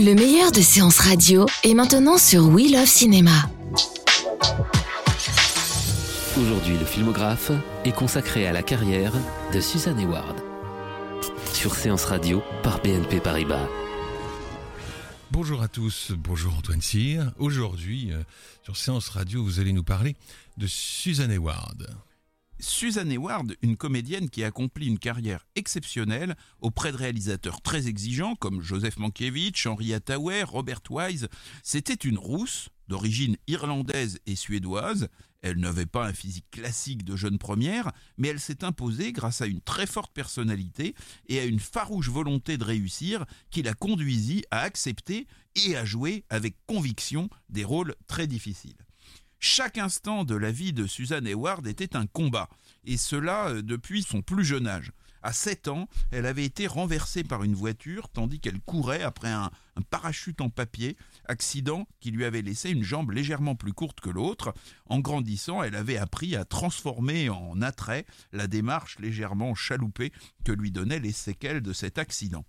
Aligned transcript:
Le 0.00 0.14
meilleur 0.14 0.52
de 0.52 0.60
séances 0.60 1.00
radio 1.00 1.44
est 1.64 1.74
maintenant 1.74 2.18
sur 2.18 2.46
We 2.46 2.70
Love 2.70 2.86
Cinéma. 2.86 3.50
Aujourd'hui, 6.40 6.78
le 6.78 6.84
filmographe 6.84 7.50
est 7.84 7.90
consacré 7.90 8.46
à 8.46 8.52
la 8.52 8.62
carrière 8.62 9.12
de 9.52 9.60
Suzanne 9.60 9.98
Eward. 9.98 10.36
Sur 11.52 11.74
Séance 11.74 12.04
Radio 12.04 12.44
par 12.62 12.80
BNP 12.80 13.18
Paribas. 13.18 13.66
Bonjour 15.32 15.62
à 15.62 15.68
tous, 15.68 16.12
bonjour 16.16 16.54
Antoine 16.56 16.80
Cyr. 16.80 17.32
Aujourd'hui, 17.36 18.12
euh, 18.12 18.22
sur 18.62 18.76
Séance 18.76 19.08
Radio, 19.08 19.42
vous 19.42 19.58
allez 19.58 19.72
nous 19.72 19.82
parler 19.82 20.14
de 20.58 20.68
Suzanne 20.68 21.32
Eward. 21.32 21.88
Suzanne 22.60 23.12
Eward, 23.12 23.54
une 23.62 23.76
comédienne 23.76 24.30
qui 24.30 24.42
accomplit 24.42 24.88
une 24.88 24.98
carrière 24.98 25.46
exceptionnelle 25.54 26.36
auprès 26.60 26.90
de 26.90 26.96
réalisateurs 26.96 27.62
très 27.62 27.86
exigeants 27.86 28.34
comme 28.34 28.60
Joseph 28.62 28.98
Mankiewicz, 28.98 29.66
Henri 29.66 29.94
Hathaway, 29.94 30.42
Robert 30.42 30.82
Wise, 30.90 31.28
c'était 31.62 31.94
une 31.94 32.18
rousse 32.18 32.68
d'origine 32.88 33.36
irlandaise 33.46 34.18
et 34.26 34.34
suédoise. 34.34 35.08
Elle 35.40 35.58
n'avait 35.58 35.86
pas 35.86 36.08
un 36.08 36.12
physique 36.12 36.50
classique 36.50 37.04
de 37.04 37.14
jeune 37.14 37.38
première, 37.38 37.92
mais 38.16 38.28
elle 38.28 38.40
s'est 38.40 38.64
imposée 38.64 39.12
grâce 39.12 39.40
à 39.40 39.46
une 39.46 39.60
très 39.60 39.86
forte 39.86 40.12
personnalité 40.12 40.96
et 41.28 41.38
à 41.38 41.44
une 41.44 41.60
farouche 41.60 42.10
volonté 42.10 42.58
de 42.58 42.64
réussir 42.64 43.24
qui 43.50 43.62
la 43.62 43.74
conduisit 43.74 44.44
à 44.50 44.62
accepter 44.62 45.28
et 45.54 45.76
à 45.76 45.84
jouer 45.84 46.24
avec 46.28 46.56
conviction 46.66 47.28
des 47.50 47.64
rôles 47.64 47.94
très 48.08 48.26
difficiles. 48.26 48.87
Chaque 49.40 49.78
instant 49.78 50.24
de 50.24 50.34
la 50.34 50.50
vie 50.50 50.72
de 50.72 50.86
Suzanne 50.86 51.28
Eward 51.28 51.66
était 51.68 51.94
un 51.94 52.06
combat, 52.06 52.48
et 52.84 52.96
cela 52.96 53.48
euh, 53.48 53.62
depuis 53.62 54.02
son 54.02 54.20
plus 54.20 54.44
jeune 54.44 54.66
âge. 54.66 54.92
À 55.22 55.32
7 55.32 55.68
ans, 55.68 55.88
elle 56.10 56.26
avait 56.26 56.44
été 56.44 56.66
renversée 56.66 57.22
par 57.22 57.44
une 57.44 57.54
voiture 57.54 58.08
tandis 58.08 58.40
qu'elle 58.40 58.60
courait 58.60 59.02
après 59.02 59.30
un, 59.30 59.50
un, 59.76 59.82
parachute 59.82 60.40
en 60.40 60.48
papier, 60.48 60.96
accident 61.26 61.86
qui 62.00 62.10
lui 62.10 62.24
avait 62.24 62.42
laissé 62.42 62.70
une 62.70 62.82
jambe 62.82 63.10
légèrement 63.10 63.54
plus 63.54 63.72
courte 63.72 64.00
que 64.00 64.10
l'autre. 64.10 64.54
En 64.86 65.00
grandissant, 65.00 65.62
elle 65.62 65.74
avait 65.74 65.98
appris 65.98 66.34
à 66.36 66.44
transformer 66.44 67.28
en 67.30 67.60
attrait 67.62 68.06
la 68.32 68.46
démarche 68.46 68.98
légèrement 68.98 69.54
chaloupée 69.54 70.12
que 70.44 70.52
lui 70.52 70.70
donnaient 70.70 71.00
les 71.00 71.12
séquelles 71.12 71.62
de 71.62 71.72
cet 71.72 71.98
accident. 71.98 72.44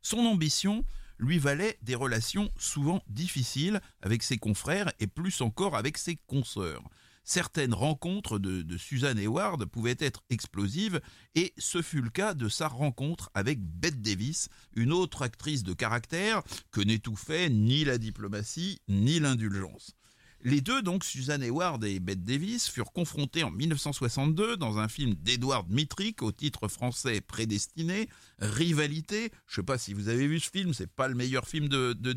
Son 0.00 0.20
ambition 0.20 0.84
lui 1.18 1.38
valait 1.38 1.78
des 1.82 1.94
relations 1.94 2.50
souvent 2.56 3.02
difficiles 3.08 3.80
avec 4.02 4.22
ses 4.22 4.38
confrères 4.38 4.92
et 5.00 5.06
plus 5.06 5.40
encore 5.40 5.76
avec 5.76 5.98
ses 5.98 6.16
consoeurs. 6.26 6.82
Certaines 7.24 7.74
rencontres 7.74 8.38
de, 8.38 8.62
de 8.62 8.78
Suzanne 8.78 9.18
Eward 9.18 9.66
pouvaient 9.66 9.98
être 9.98 10.24
explosives 10.30 11.00
et 11.34 11.52
ce 11.58 11.82
fut 11.82 12.00
le 12.00 12.08
cas 12.08 12.32
de 12.32 12.48
sa 12.48 12.68
rencontre 12.68 13.30
avec 13.34 13.60
Bette 13.60 14.00
Davis, 14.00 14.48
une 14.74 14.92
autre 14.92 15.20
actrice 15.20 15.62
de 15.62 15.74
caractère 15.74 16.42
que 16.70 16.80
n'étouffaient 16.80 17.50
ni 17.50 17.84
la 17.84 17.98
diplomatie 17.98 18.80
ni 18.88 19.20
l'indulgence. 19.20 19.97
Les 20.44 20.60
deux, 20.60 20.82
donc 20.82 21.04
Suzanne 21.04 21.42
Eward 21.42 21.82
et 21.84 21.98
Bette 21.98 22.22
Davis, 22.22 22.68
furent 22.68 22.92
confrontés 22.92 23.42
en 23.42 23.50
1962 23.50 24.56
dans 24.56 24.78
un 24.78 24.86
film 24.86 25.14
d'Edward 25.14 25.68
Mitrick 25.68 26.22
au 26.22 26.30
titre 26.30 26.68
français 26.68 27.20
Prédestiné, 27.20 28.08
Rivalité. 28.38 29.32
Je 29.48 29.54
ne 29.54 29.56
sais 29.56 29.66
pas 29.66 29.78
si 29.78 29.94
vous 29.94 30.08
avez 30.08 30.28
vu 30.28 30.38
ce 30.38 30.48
film, 30.48 30.72
c'est 30.72 30.86
pas 30.86 31.08
le 31.08 31.16
meilleur 31.16 31.48
film 31.48 31.68
de, 31.68 31.92
de. 31.92 32.14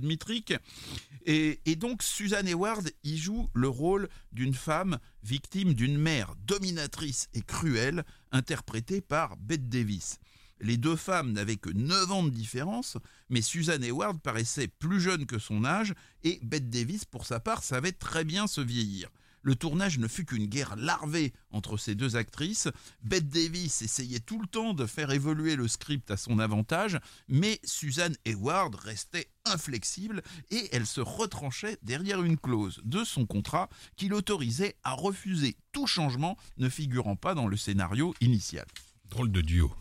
Et, 1.25 1.75
donc 1.77 2.03
Suzanne 2.03 2.47
Eward 2.47 2.91
y 3.03 3.17
joue 3.17 3.49
le 3.53 3.67
rôle 3.67 4.07
d'une 4.31 4.53
femme 4.53 4.99
victime 5.23 5.73
d'une 5.73 5.97
mère 5.97 6.35
dominatrice 6.45 7.27
et 7.33 7.41
cruelle, 7.41 8.03
interprétée 8.31 9.01
par 9.01 9.35
Bette 9.37 9.67
Davis. 9.67 10.19
Les 10.61 10.77
deux 10.77 10.95
femmes 10.95 11.33
n'avaient 11.33 11.57
que 11.57 11.71
9 11.71 12.11
ans 12.11 12.23
de 12.23 12.29
différence, 12.29 12.97
mais 13.29 13.41
Suzanne 13.41 13.83
Eward 13.83 14.21
paraissait 14.21 14.67
plus 14.67 15.01
jeune 15.01 15.25
que 15.25 15.39
son 15.39 15.65
âge 15.65 15.95
et 16.23 16.39
Bette 16.43 16.69
Davis, 16.69 17.03
pour 17.03 17.25
sa 17.25 17.39
part, 17.39 17.63
savait 17.63 17.91
très 17.91 18.23
bien 18.23 18.45
se 18.45 18.61
vieillir. 18.61 19.09
Le 19.43 19.55
tournage 19.55 19.97
ne 19.97 20.07
fut 20.07 20.25
qu'une 20.25 20.45
guerre 20.45 20.75
larvée 20.75 21.33
entre 21.49 21.77
ces 21.77 21.95
deux 21.95 22.15
actrices. 22.15 22.67
Bette 23.01 23.27
Davis 23.27 23.81
essayait 23.81 24.19
tout 24.19 24.39
le 24.39 24.45
temps 24.45 24.75
de 24.75 24.85
faire 24.85 25.09
évoluer 25.09 25.55
le 25.55 25.67
script 25.67 26.11
à 26.11 26.17
son 26.17 26.37
avantage, 26.37 26.99
mais 27.27 27.59
Suzanne 27.63 28.15
Eward 28.25 28.75
restait 28.75 29.31
inflexible 29.45 30.21
et 30.51 30.69
elle 30.71 30.85
se 30.85 31.01
retranchait 31.01 31.79
derrière 31.81 32.21
une 32.21 32.37
clause 32.37 32.81
de 32.83 33.03
son 33.03 33.25
contrat 33.25 33.67
qui 33.97 34.09
l'autorisait 34.09 34.75
à 34.83 34.93
refuser 34.93 35.57
tout 35.71 35.87
changement 35.87 36.37
ne 36.57 36.69
figurant 36.69 37.15
pas 37.15 37.33
dans 37.33 37.47
le 37.47 37.57
scénario 37.57 38.13
initial. 38.21 38.67
Drôle 39.09 39.31
de 39.31 39.41
duo. 39.41 39.73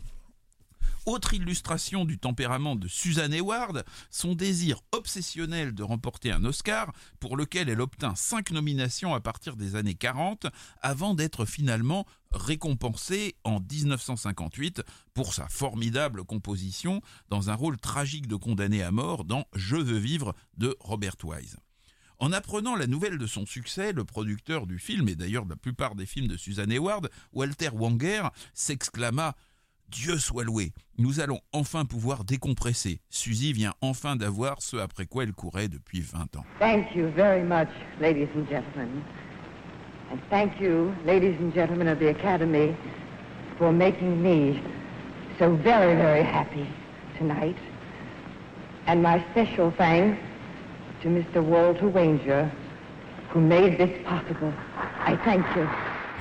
Autre 1.07 1.33
illustration 1.33 2.05
du 2.05 2.19
tempérament 2.19 2.75
de 2.75 2.87
Suzanne 2.87 3.33
Eward, 3.33 3.83
son 4.11 4.35
désir 4.35 4.81
obsessionnel 4.91 5.73
de 5.73 5.81
remporter 5.81 6.31
un 6.31 6.45
Oscar, 6.45 6.91
pour 7.19 7.37
lequel 7.37 7.69
elle 7.69 7.81
obtint 7.81 8.13
cinq 8.13 8.51
nominations 8.51 9.15
à 9.15 9.19
partir 9.19 9.55
des 9.55 9.75
années 9.75 9.95
40, 9.95 10.45
avant 10.79 11.15
d'être 11.15 11.45
finalement 11.45 12.05
récompensée 12.31 13.35
en 13.43 13.59
1958 13.59 14.83
pour 15.15 15.33
sa 15.33 15.47
formidable 15.47 16.23
composition 16.23 17.01
dans 17.29 17.49
un 17.49 17.55
rôle 17.55 17.79
tragique 17.79 18.27
de 18.27 18.35
condamné 18.35 18.83
à 18.83 18.91
mort 18.91 19.25
dans 19.25 19.45
Je 19.55 19.77
veux 19.77 19.97
vivre 19.97 20.35
de 20.57 20.77
Robert 20.79 21.15
Wise. 21.23 21.57
En 22.19 22.31
apprenant 22.31 22.75
la 22.75 22.85
nouvelle 22.85 23.17
de 23.17 23.25
son 23.25 23.47
succès, 23.47 23.93
le 23.93 24.05
producteur 24.05 24.67
du 24.67 24.77
film, 24.77 25.09
et 25.09 25.15
d'ailleurs 25.15 25.45
de 25.45 25.49
la 25.49 25.55
plupart 25.55 25.95
des 25.95 26.05
films 26.05 26.27
de 26.27 26.37
Suzanne 26.37 26.71
Eward, 26.71 27.09
Walter 27.33 27.71
Wanger, 27.73 28.27
s'exclama 28.53 29.35
Dieu 29.91 30.17
soit 30.17 30.45
loué, 30.45 30.71
nous 30.97 31.19
allons 31.19 31.39
enfin 31.51 31.83
pouvoir 31.83 32.23
décompresser. 32.23 33.01
Suzy 33.09 33.51
vient 33.51 33.73
enfin 33.81 34.15
d'avoir 34.15 34.61
ce 34.61 34.77
après 34.77 35.05
quoi 35.05 35.23
elle 35.23 35.33
courait 35.33 35.67
depuis 35.67 35.99
20 35.99 36.37
ans. 36.37 36.45
Thank 36.59 36.95
you 36.95 37.09
very 37.13 37.43
much, 37.43 37.67
ladies 37.99 38.29
and 38.33 38.47
gentlemen. 38.49 39.03
And 40.09 40.17
thank 40.29 40.61
you, 40.61 40.93
ladies 41.05 41.35
and 41.41 41.53
gentlemen 41.53 41.89
of 41.89 41.99
the 41.99 42.07
Academy, 42.07 42.73
for 43.57 43.73
making 43.73 44.23
me 44.23 44.61
so 45.37 45.55
very, 45.57 45.95
very 45.95 46.23
happy 46.23 46.65
tonight. 47.17 47.57
And 48.87 49.03
my 49.03 49.21
special 49.31 49.71
thanks 49.77 50.17
to 51.01 51.09
Mr. 51.09 51.43
Walter 51.43 51.89
Wanger, 51.89 52.49
who 53.31 53.41
made 53.41 53.77
this 53.77 53.91
possible. 54.05 54.53
I 55.05 55.17
thank 55.25 55.45
you. 55.57 55.67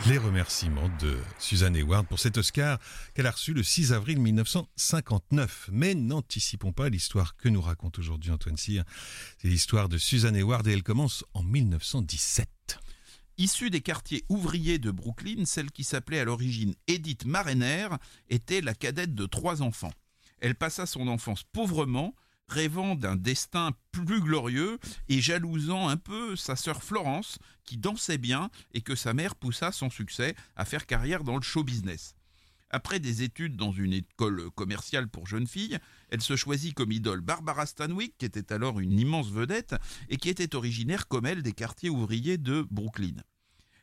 Les 0.08 0.16
remerciements 0.16 0.88
de 0.98 1.18
Suzanne 1.38 1.76
Eward 1.76 2.06
pour 2.06 2.18
cet 2.18 2.38
Oscar 2.38 2.78
qu'elle 3.14 3.26
a 3.26 3.30
reçu 3.30 3.52
le 3.52 3.62
6 3.62 3.92
avril 3.92 4.18
1959. 4.18 5.68
Mais 5.72 5.94
n'anticipons 5.94 6.72
pas 6.72 6.88
l'histoire 6.88 7.36
que 7.36 7.50
nous 7.50 7.60
raconte 7.60 7.98
aujourd'hui 7.98 8.30
Antoine 8.30 8.56
Cyr. 8.56 8.84
C'est 9.38 9.48
l'histoire 9.48 9.90
de 9.90 9.98
Suzanne 9.98 10.36
Eward 10.36 10.66
et 10.66 10.72
elle 10.72 10.82
commence 10.82 11.24
en 11.34 11.42
1917. 11.42 12.48
Issue 13.36 13.68
des 13.68 13.82
quartiers 13.82 14.24
ouvriers 14.30 14.78
de 14.78 14.90
Brooklyn, 14.90 15.44
celle 15.44 15.70
qui 15.70 15.84
s'appelait 15.84 16.20
à 16.20 16.24
l'origine 16.24 16.74
Edith 16.86 17.26
Marener 17.26 17.88
était 18.30 18.62
la 18.62 18.74
cadette 18.74 19.14
de 19.14 19.26
trois 19.26 19.60
enfants. 19.60 19.92
Elle 20.40 20.54
passa 20.54 20.86
son 20.86 21.08
enfance 21.08 21.44
pauvrement, 21.52 22.14
rêvant 22.50 22.96
d'un 22.96 23.16
destin 23.16 23.70
plus 23.92 24.20
glorieux 24.20 24.78
et 25.08 25.20
jalousant 25.20 25.88
un 25.88 25.96
peu 25.96 26.36
sa 26.36 26.56
sœur 26.56 26.82
Florence, 26.82 27.38
qui 27.64 27.78
dansait 27.78 28.18
bien 28.18 28.50
et 28.74 28.80
que 28.80 28.96
sa 28.96 29.14
mère 29.14 29.36
poussa 29.36 29.72
sans 29.72 29.90
succès 29.90 30.34
à 30.56 30.64
faire 30.64 30.86
carrière 30.86 31.24
dans 31.24 31.36
le 31.36 31.42
show 31.42 31.62
business. 31.62 32.14
Après 32.70 33.00
des 33.00 33.22
études 33.22 33.56
dans 33.56 33.72
une 33.72 33.92
école 33.92 34.50
commerciale 34.52 35.08
pour 35.08 35.26
jeunes 35.26 35.48
filles, 35.48 35.78
elle 36.08 36.20
se 36.20 36.36
choisit 36.36 36.74
comme 36.74 36.92
idole 36.92 37.20
Barbara 37.20 37.66
Stanwyck, 37.66 38.16
qui 38.18 38.26
était 38.26 38.52
alors 38.52 38.78
une 38.78 38.98
immense 38.98 39.30
vedette 39.30 39.74
et 40.08 40.16
qui 40.16 40.28
était 40.28 40.54
originaire 40.54 41.08
comme 41.08 41.26
elle 41.26 41.42
des 41.42 41.52
quartiers 41.52 41.90
ouvriers 41.90 42.38
de 42.38 42.66
Brooklyn. 42.70 43.16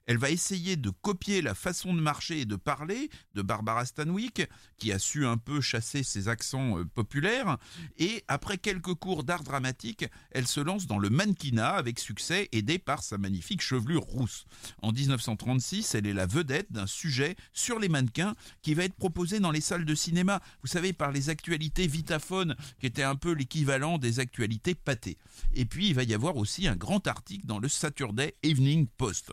Elle 0.07 0.17
va 0.17 0.31
essayer 0.31 0.77
de 0.77 0.89
copier 0.89 1.41
la 1.41 1.53
façon 1.53 1.93
de 1.93 1.99
marcher 1.99 2.41
et 2.41 2.45
de 2.45 2.55
parler 2.55 3.09
de 3.35 3.41
Barbara 3.41 3.85
Stanwyck, 3.85 4.47
qui 4.77 4.91
a 4.91 4.99
su 4.99 5.25
un 5.25 5.37
peu 5.37 5.61
chasser 5.61 6.01
ses 6.01 6.29
accents 6.29 6.79
euh, 6.79 6.85
populaires. 6.85 7.57
Et 7.97 8.23
après 8.27 8.57
quelques 8.57 8.95
cours 8.95 9.23
d'art 9.23 9.43
dramatique, 9.43 10.05
elle 10.31 10.47
se 10.47 10.61
lance 10.61 10.87
dans 10.87 10.97
le 10.97 11.09
mannequinat 11.09 11.71
avec 11.71 11.99
succès, 11.99 12.47
aidée 12.53 12.79
par 12.79 13.03
sa 13.03 13.17
magnifique 13.17 13.61
chevelure 13.61 14.03
rousse. 14.03 14.45
En 14.81 14.91
1936, 14.91 15.95
elle 15.95 16.07
est 16.07 16.13
la 16.13 16.25
vedette 16.25 16.71
d'un 16.71 16.87
sujet 16.87 17.35
sur 17.53 17.77
les 17.77 17.89
mannequins 17.89 18.35
qui 18.61 18.73
va 18.73 18.85
être 18.85 18.95
proposé 18.95 19.39
dans 19.39 19.51
les 19.51 19.61
salles 19.61 19.85
de 19.85 19.95
cinéma, 19.95 20.41
vous 20.61 20.67
savez, 20.67 20.93
par 20.93 21.11
les 21.11 21.29
actualités 21.29 21.85
Vitaphone, 21.85 22.55
qui 22.79 22.85
étaient 22.85 23.03
un 23.03 23.15
peu 23.15 23.33
l'équivalent 23.33 23.97
des 23.97 24.19
actualités 24.19 24.73
pâtées. 24.73 25.17
Et 25.53 25.65
puis, 25.65 25.89
il 25.89 25.95
va 25.95 26.03
y 26.03 26.13
avoir 26.13 26.37
aussi 26.37 26.67
un 26.67 26.75
grand 26.75 27.05
article 27.07 27.45
dans 27.45 27.59
le 27.59 27.67
Saturday 27.67 28.35
Evening 28.43 28.87
Post. 28.97 29.31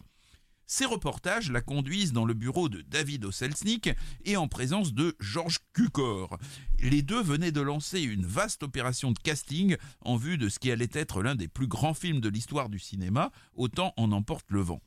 Ces 0.76 0.86
reportages 0.86 1.52
la 1.52 1.60
conduisent 1.60 2.12
dans 2.12 2.24
le 2.24 2.34
bureau 2.34 2.68
de 2.68 2.80
David 2.80 3.26
Osselsnik 3.26 3.90
et 4.24 4.36
en 4.36 4.48
présence 4.48 4.92
de 4.92 5.14
Georges 5.20 5.60
Cukor. 5.72 6.36
Les 6.80 7.00
deux 7.02 7.22
venaient 7.22 7.52
de 7.52 7.60
lancer 7.60 8.02
une 8.02 8.26
vaste 8.26 8.64
opération 8.64 9.12
de 9.12 9.18
casting 9.20 9.76
en 10.00 10.16
vue 10.16 10.36
de 10.36 10.48
ce 10.48 10.58
qui 10.58 10.72
allait 10.72 10.88
être 10.92 11.22
l'un 11.22 11.36
des 11.36 11.46
plus 11.46 11.68
grands 11.68 11.94
films 11.94 12.20
de 12.20 12.28
l'histoire 12.28 12.68
du 12.68 12.80
cinéma, 12.80 13.30
autant 13.54 13.94
en 13.96 14.10
emporte 14.10 14.46
le 14.48 14.62
vent. 14.62 14.82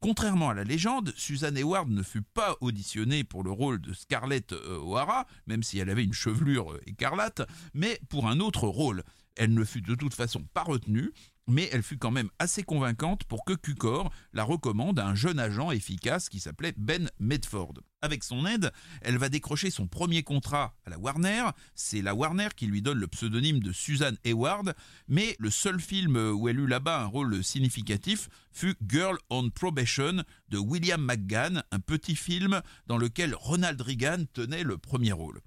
Contrairement 0.00 0.50
à 0.50 0.54
la 0.54 0.64
légende, 0.64 1.12
Susan 1.16 1.54
Hayward 1.54 1.88
ne 1.88 2.02
fut 2.02 2.22
pas 2.22 2.56
auditionnée 2.60 3.22
pour 3.22 3.44
le 3.44 3.52
rôle 3.52 3.80
de 3.80 3.92
Scarlett 3.92 4.52
euh, 4.52 4.80
O'Hara, 4.80 5.24
même 5.46 5.62
si 5.62 5.78
elle 5.78 5.90
avait 5.90 6.02
une 6.02 6.14
chevelure 6.14 6.72
euh, 6.72 6.80
écarlate, 6.88 7.42
mais 7.74 8.00
pour 8.08 8.26
un 8.26 8.40
autre 8.40 8.66
rôle. 8.66 9.04
Elle 9.36 9.54
ne 9.54 9.62
fut 9.62 9.82
de 9.82 9.94
toute 9.94 10.14
façon 10.14 10.42
pas 10.52 10.64
retenue, 10.64 11.12
mais 11.48 11.68
elle 11.72 11.82
fut 11.82 11.98
quand 11.98 12.10
même 12.10 12.30
assez 12.38 12.62
convaincante 12.62 13.24
pour 13.24 13.44
que 13.44 13.54
Cukor 13.54 14.12
la 14.32 14.44
recommande 14.44 14.98
à 14.98 15.06
un 15.06 15.14
jeune 15.14 15.38
agent 15.38 15.70
efficace 15.70 16.28
qui 16.28 16.38
s'appelait 16.38 16.74
Ben 16.76 17.10
Medford. 17.18 17.74
Avec 18.00 18.22
son 18.22 18.46
aide, 18.46 18.70
elle 19.02 19.18
va 19.18 19.28
décrocher 19.28 19.70
son 19.70 19.88
premier 19.88 20.22
contrat 20.22 20.76
à 20.86 20.90
la 20.90 20.98
Warner. 20.98 21.46
C'est 21.74 22.02
la 22.02 22.14
Warner 22.14 22.48
qui 22.54 22.66
lui 22.66 22.80
donne 22.80 22.98
le 22.98 23.08
pseudonyme 23.08 23.60
de 23.60 23.72
Susan 23.72 24.12
Hayward, 24.24 24.74
mais 25.08 25.34
le 25.40 25.50
seul 25.50 25.80
film 25.80 26.16
où 26.16 26.48
elle 26.48 26.60
eut 26.60 26.68
là-bas 26.68 27.00
un 27.02 27.06
rôle 27.06 27.42
significatif 27.42 28.28
fut 28.52 28.76
Girl 28.86 29.18
on 29.30 29.50
Probation 29.50 30.22
de 30.50 30.58
William 30.58 31.04
McGann, 31.04 31.64
un 31.72 31.80
petit 31.80 32.14
film 32.14 32.60
dans 32.86 32.98
lequel 32.98 33.34
Ronald 33.34 33.80
Reagan 33.80 34.24
tenait 34.32 34.62
le 34.64 34.78
premier 34.78 35.12
rôle. 35.12 35.40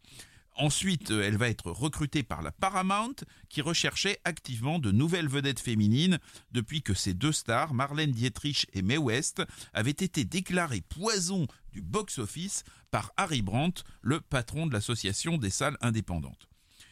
Ensuite, 0.55 1.11
euh, 1.11 1.23
elle 1.23 1.37
va 1.37 1.49
être 1.49 1.71
recrutée 1.71 2.23
par 2.23 2.41
la 2.41 2.51
Paramount, 2.51 3.15
qui 3.49 3.61
recherchait 3.61 4.19
activement 4.25 4.79
de 4.79 4.91
nouvelles 4.91 5.29
vedettes 5.29 5.59
féminines 5.59 6.19
depuis 6.51 6.81
que 6.81 6.93
ces 6.93 7.13
deux 7.13 7.31
stars, 7.31 7.73
Marlène 7.73 8.11
Dietrich 8.11 8.67
et 8.73 8.81
Mae 8.81 8.97
West, 8.97 9.41
avaient 9.73 9.91
été 9.91 10.25
déclarées 10.25 10.81
poison 10.81 11.47
du 11.71 11.81
box-office 11.81 12.63
par 12.91 13.11
Harry 13.17 13.41
Brandt, 13.41 13.83
le 14.01 14.19
patron 14.19 14.67
de 14.67 14.73
l'association 14.73 15.37
des 15.37 15.49
salles 15.49 15.77
indépendantes. 15.81 16.49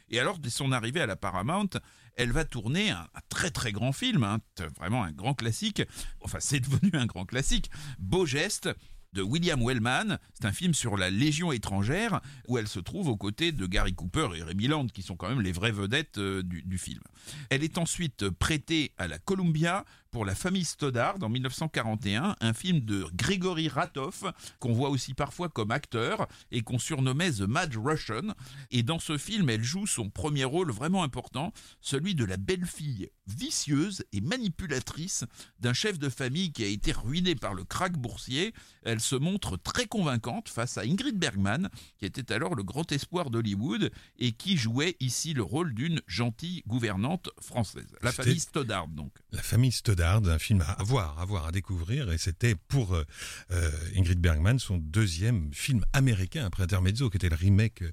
Et 0.09 0.19
alors, 0.19 0.39
dès 0.39 0.49
son 0.49 0.71
arrivée 0.71 1.01
à 1.01 1.05
la 1.05 1.15
Paramount, 1.15 1.69
elle 2.15 2.31
va 2.31 2.45
tourner 2.45 2.89
un, 2.89 3.07
très 3.29 3.51
très 3.51 3.71
grand 3.71 3.91
film, 3.93 4.23
hein, 4.23 4.39
vraiment 4.77 5.03
un 5.03 5.11
grand 5.11 5.33
classique. 5.33 5.83
Enfin, 6.21 6.39
c'est 6.41 6.59
devenu 6.69 6.91
un 6.93 7.05
grand 7.05 7.25
classique. 7.25 7.69
Beau 7.99 8.25
geste, 8.25 8.69
de 9.13 9.21
William 9.21 9.61
Wellman. 9.63 10.17
C'est 10.33 10.45
un 10.45 10.51
film 10.51 10.73
sur 10.73 10.97
la 10.97 11.09
Légion 11.09 11.51
étrangère 11.51 12.21
où 12.47 12.57
elle 12.57 12.67
se 12.67 12.79
trouve 12.79 13.07
aux 13.07 13.17
côtés 13.17 13.51
de 13.51 13.65
Gary 13.65 13.93
Cooper 13.93 14.29
et 14.35 14.43
Remy 14.43 14.67
Land 14.67 14.87
qui 14.87 15.01
sont 15.01 15.15
quand 15.15 15.29
même 15.29 15.41
les 15.41 15.51
vraies 15.51 15.71
vedettes 15.71 16.17
euh, 16.17 16.43
du 16.43 16.77
film. 16.77 17.01
Elle 17.49 17.63
est 17.63 17.77
ensuite 17.77 18.29
prêtée 18.29 18.93
à 18.97 19.07
la 19.07 19.19
Columbia 19.19 19.85
pour 20.11 20.25
la 20.25 20.35
famille 20.35 20.65
Stoddard 20.65 21.17
en 21.21 21.29
1941, 21.29 22.35
un 22.39 22.53
film 22.53 22.81
de 22.81 23.05
Gregory 23.13 23.67
Ratoff, 23.67 24.23
qu'on 24.59 24.73
voit 24.73 24.89
aussi 24.89 25.13
parfois 25.13 25.49
comme 25.49 25.71
acteur 25.71 26.27
et 26.51 26.61
qu'on 26.61 26.79
surnommait 26.79 27.31
The 27.31 27.41
Mad 27.41 27.75
Russian. 27.75 28.33
Et 28.71 28.83
dans 28.83 28.99
ce 28.99 29.17
film, 29.17 29.49
elle 29.49 29.63
joue 29.63 29.85
son 29.85 30.09
premier 30.09 30.45
rôle 30.45 30.71
vraiment 30.71 31.03
important, 31.03 31.53
celui 31.81 32.15
de 32.15 32.25
la 32.25 32.37
belle-fille 32.37 33.11
vicieuse 33.27 34.03
et 34.11 34.21
manipulatrice 34.21 35.25
d'un 35.59 35.73
chef 35.73 35.99
de 35.99 36.09
famille 36.09 36.51
qui 36.51 36.63
a 36.63 36.67
été 36.67 36.91
ruiné 36.91 37.35
par 37.35 37.53
le 37.53 37.63
krach 37.63 37.91
boursier. 37.91 38.53
Elle 38.83 38.99
se 38.99 39.15
montre 39.15 39.57
très 39.57 39.85
convaincante 39.85 40.49
face 40.49 40.77
à 40.77 40.81
Ingrid 40.81 41.17
Bergman, 41.17 41.69
qui 41.97 42.05
était 42.05 42.33
alors 42.33 42.55
le 42.55 42.63
grand 42.63 42.91
espoir 42.91 43.29
d'Hollywood 43.29 43.91
et 44.17 44.31
qui 44.31 44.57
jouait 44.57 44.95
ici 44.99 45.33
le 45.33 45.43
rôle 45.43 45.75
d'une 45.75 46.01
gentille 46.07 46.63
gouvernante 46.67 47.29
française. 47.39 47.95
La 48.01 48.11
famille 48.11 48.39
Stoddard, 48.39 48.87
donc. 48.87 49.11
La 49.31 49.43
famille 49.43 49.71
Stoddard 49.71 49.98
un 50.01 50.39
film 50.39 50.61
à 50.61 50.81
voir, 50.83 51.19
à 51.19 51.25
voir, 51.25 51.47
à 51.47 51.51
découvrir. 51.51 52.11
Et 52.11 52.17
c'était 52.17 52.55
pour 52.55 52.93
euh, 52.93 53.03
euh, 53.51 53.71
Ingrid 53.95 54.19
Bergman 54.19 54.59
son 54.59 54.77
deuxième 54.77 55.53
film 55.53 55.85
américain 55.93 56.45
après 56.45 56.63
Intermezzo, 56.63 57.09
qui 57.09 57.17
était 57.17 57.29
le 57.29 57.35
remake 57.35 57.83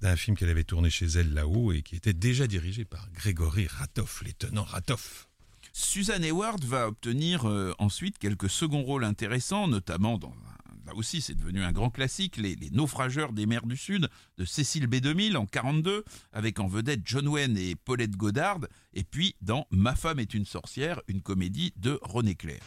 d'un 0.00 0.16
film 0.16 0.36
qu'elle 0.36 0.50
avait 0.50 0.64
tourné 0.64 0.90
chez 0.90 1.06
elle 1.06 1.32
là-haut 1.34 1.72
et 1.72 1.82
qui 1.82 1.96
était 1.96 2.12
déjà 2.12 2.46
dirigé 2.46 2.84
par 2.84 3.10
Grégory 3.12 3.66
Ratoff, 3.66 4.22
l'étonnant 4.24 4.64
Ratoff. 4.64 5.28
Susan 5.72 6.22
Hayward 6.22 6.64
va 6.64 6.88
obtenir 6.88 7.48
euh, 7.48 7.72
ensuite 7.78 8.18
quelques 8.18 8.50
seconds 8.50 8.82
rôles 8.82 9.04
intéressants, 9.04 9.68
notamment 9.68 10.18
dans 10.18 10.34
là 10.90 10.96
aussi 10.96 11.20
c'est 11.20 11.34
devenu 11.34 11.62
un 11.62 11.72
grand 11.72 11.90
classique, 11.90 12.36
les, 12.36 12.56
naufrageurs 12.72 13.32
des 13.32 13.46
mers 13.46 13.66
du 13.66 13.76
Sud 13.76 14.08
de 14.38 14.44
Cécile 14.44 14.86
B2000 14.86 15.36
en 15.36 15.46
42, 15.46 16.04
avec 16.32 16.58
en 16.58 16.66
vedette 16.66 17.02
John 17.04 17.28
Wayne 17.28 17.56
et 17.56 17.76
Paulette 17.76 18.16
Goddard, 18.16 18.60
et 18.92 19.04
puis 19.04 19.36
dans 19.40 19.66
Ma 19.70 19.94
femme 19.94 20.18
est 20.18 20.34
une 20.34 20.44
sorcière, 20.44 21.00
une 21.06 21.22
comédie 21.22 21.72
de 21.76 21.98
René 22.02 22.34
Clair. 22.34 22.60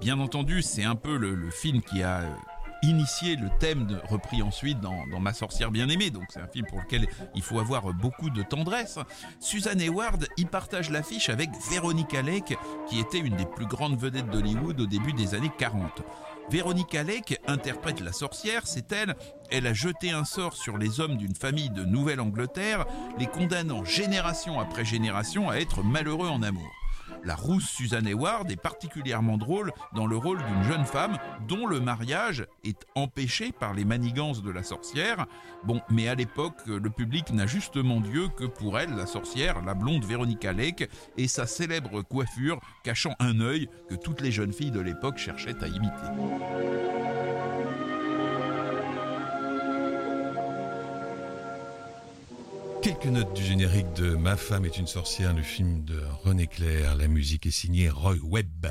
Bien 0.00 0.18
entendu, 0.20 0.62
c'est 0.62 0.84
un 0.84 0.94
peu 0.94 1.16
le 1.16 1.50
film 1.50 1.82
qui 1.82 2.02
a 2.02 2.20
euh, 2.20 2.34
initié 2.82 3.36
le 3.36 3.48
thème 3.58 4.00
repris 4.08 4.42
ensuite 4.42 4.80
dans, 4.80 4.96
Ma 5.20 5.32
sorcière 5.32 5.70
bien-aimée. 5.70 6.10
Donc 6.10 6.24
c'est 6.28 6.40
un 6.40 6.46
film 6.46 6.66
pour 6.66 6.78
lequel 6.78 7.08
il 7.34 7.42
faut 7.42 7.58
avoir 7.58 7.92
beaucoup 7.94 8.30
de 8.30 8.42
tendresse. 8.42 8.98
Suzanne 9.40 9.80
Hayward 9.80 10.26
y 10.36 10.44
partage 10.44 10.90
l'affiche 10.90 11.30
avec 11.30 11.50
Veronica 11.70 12.22
Lake, 12.22 12.56
qui 12.88 13.00
était 13.00 13.18
une 13.18 13.34
des 13.36 13.46
plus 13.46 13.66
grandes 13.66 13.98
vedettes 13.98 14.30
d'Hollywood 14.30 14.80
au 14.80 14.86
début 14.86 15.12
des 15.12 15.34
années 15.34 15.50
40. 15.58 16.02
Véronica 16.48 17.02
Lake 17.02 17.40
interprète 17.48 18.00
la 18.00 18.12
sorcière, 18.12 18.62
c'est 18.66 18.92
elle. 18.92 19.16
Elle 19.50 19.66
a 19.66 19.72
jeté 19.72 20.12
un 20.12 20.24
sort 20.24 20.54
sur 20.54 20.78
les 20.78 21.00
hommes 21.00 21.16
d'une 21.16 21.34
famille 21.34 21.70
de 21.70 21.84
Nouvelle-Angleterre, 21.84 22.86
les 23.18 23.26
condamnant 23.26 23.84
génération 23.84 24.60
après 24.60 24.84
génération 24.84 25.50
à 25.50 25.56
être 25.56 25.82
malheureux 25.82 26.28
en 26.28 26.42
amour. 26.42 26.70
La 27.26 27.34
rousse 27.34 27.68
Suzanne 27.68 28.06
Hayward 28.06 28.48
est 28.52 28.60
particulièrement 28.60 29.36
drôle 29.36 29.72
dans 29.96 30.06
le 30.06 30.16
rôle 30.16 30.38
d'une 30.38 30.62
jeune 30.62 30.84
femme 30.84 31.18
dont 31.48 31.66
le 31.66 31.80
mariage 31.80 32.46
est 32.62 32.86
empêché 32.94 33.50
par 33.50 33.74
les 33.74 33.84
manigances 33.84 34.44
de 34.44 34.50
la 34.52 34.62
sorcière. 34.62 35.26
Bon, 35.64 35.80
mais 35.90 36.06
à 36.06 36.14
l'époque, 36.14 36.64
le 36.66 36.88
public 36.88 37.32
n'a 37.32 37.48
justement 37.48 38.00
Dieu 38.00 38.28
que 38.28 38.44
pour 38.44 38.78
elle, 38.78 38.94
la 38.94 39.06
sorcière, 39.06 39.60
la 39.62 39.74
blonde 39.74 40.04
Véronica 40.04 40.52
Lake, 40.52 40.88
et 41.16 41.26
sa 41.26 41.48
célèbre 41.48 42.02
coiffure 42.02 42.60
cachant 42.84 43.16
un 43.18 43.40
œil 43.40 43.68
que 43.88 43.96
toutes 43.96 44.20
les 44.20 44.30
jeunes 44.30 44.52
filles 44.52 44.70
de 44.70 44.80
l'époque 44.80 45.18
cherchaient 45.18 45.64
à 45.64 45.66
imiter. 45.66 46.06
Quelques 52.86 53.06
notes 53.06 53.34
du 53.34 53.42
générique 53.42 53.92
de 53.94 54.14
Ma 54.14 54.36
femme 54.36 54.64
est 54.64 54.78
une 54.78 54.86
sorcière, 54.86 55.34
le 55.34 55.42
film 55.42 55.82
de 55.82 56.00
René 56.22 56.46
Clair. 56.46 56.94
La 56.94 57.08
musique 57.08 57.44
est 57.44 57.50
signée 57.50 57.90
Roy 57.90 58.14
Webb. 58.22 58.68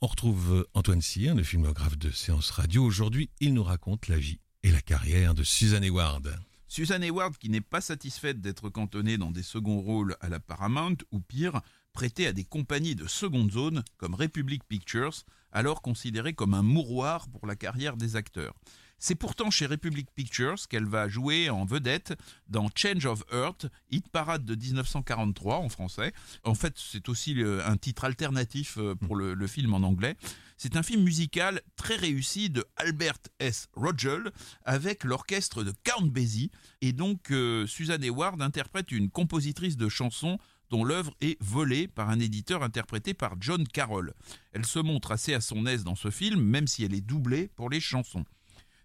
On 0.00 0.06
retrouve 0.06 0.68
Antoine 0.74 1.02
Cyr, 1.02 1.34
le 1.34 1.42
filmographe 1.42 1.98
de 1.98 2.12
Séance 2.12 2.52
Radio. 2.52 2.84
Aujourd'hui, 2.84 3.30
il 3.40 3.54
nous 3.54 3.64
raconte 3.64 4.06
la 4.06 4.16
vie 4.16 4.38
et 4.62 4.70
la 4.70 4.80
carrière 4.80 5.34
de 5.34 5.42
Suzanne 5.42 5.82
Hayward. 5.82 6.38
Suzanne 6.68 7.02
Hayward, 7.02 7.36
qui 7.36 7.50
n'est 7.50 7.60
pas 7.60 7.80
satisfaite 7.80 8.40
d'être 8.40 8.68
cantonnée 8.68 9.18
dans 9.18 9.32
des 9.32 9.42
seconds 9.42 9.80
rôles 9.80 10.14
à 10.20 10.28
la 10.28 10.38
Paramount, 10.38 10.98
ou 11.10 11.18
pire, 11.18 11.60
prêtée 11.92 12.28
à 12.28 12.32
des 12.32 12.44
compagnies 12.44 12.94
de 12.94 13.08
seconde 13.08 13.50
zone 13.50 13.82
comme 13.96 14.14
Republic 14.14 14.62
Pictures, 14.68 15.24
alors 15.50 15.82
considérée 15.82 16.32
comme 16.32 16.54
un 16.54 16.62
mouroir 16.62 17.28
pour 17.28 17.44
la 17.44 17.56
carrière 17.56 17.96
des 17.96 18.14
acteurs. 18.14 18.54
C'est 18.98 19.14
pourtant 19.14 19.50
chez 19.50 19.66
Republic 19.66 20.08
Pictures 20.14 20.66
qu'elle 20.68 20.86
va 20.86 21.08
jouer 21.08 21.50
en 21.50 21.64
vedette 21.64 22.14
dans 22.48 22.68
Change 22.74 23.06
of 23.06 23.22
Earth, 23.32 23.66
hit 23.90 24.08
parade 24.08 24.44
de 24.44 24.54
1943 24.54 25.56
en 25.56 25.68
français. 25.68 26.12
En 26.44 26.54
fait, 26.54 26.74
c'est 26.76 27.08
aussi 27.08 27.36
un 27.64 27.76
titre 27.76 28.04
alternatif 28.04 28.76
euh, 28.78 28.94
pour 28.94 29.14
le, 29.14 29.46
film 29.46 29.72
en 29.72 29.78
anglais. 29.78 30.16
C'est 30.56 30.76
un 30.76 30.82
film 30.82 31.02
musical 31.02 31.62
très 31.76 31.94
réussi 31.94 32.50
de 32.50 32.66
Albert 32.76 33.18
S. 33.38 33.68
Rogel 33.74 34.32
avec 34.64 35.04
l'orchestre 35.04 35.62
de 35.62 35.72
Count 35.84 36.06
Basie. 36.06 36.50
Et 36.80 36.92
donc, 36.92 37.30
euh, 37.30 37.66
Suzanne 37.66 38.02
Hayward 38.02 38.42
interprète 38.42 38.90
une 38.90 39.10
compositrice 39.10 39.76
de 39.76 39.88
chansons 39.88 40.38
dont 40.70 40.84
l'œuvre 40.84 41.14
est 41.20 41.40
volée 41.40 41.88
par 41.88 42.10
un 42.10 42.18
éditeur 42.18 42.62
interprété 42.62 43.14
par 43.14 43.36
John 43.40 43.66
Carroll. 43.66 44.12
Elle 44.52 44.66
se 44.66 44.80
montre 44.80 45.12
assez 45.12 45.34
à 45.34 45.40
son 45.40 45.66
aise 45.66 45.84
dans 45.84 45.96
ce 45.96 46.10
film, 46.10 46.40
même 46.42 46.66
si 46.66 46.84
elle 46.84 46.94
est 46.94 47.00
doublée 47.00 47.48
pour 47.54 47.70
les 47.70 47.80
chansons. 47.80 48.24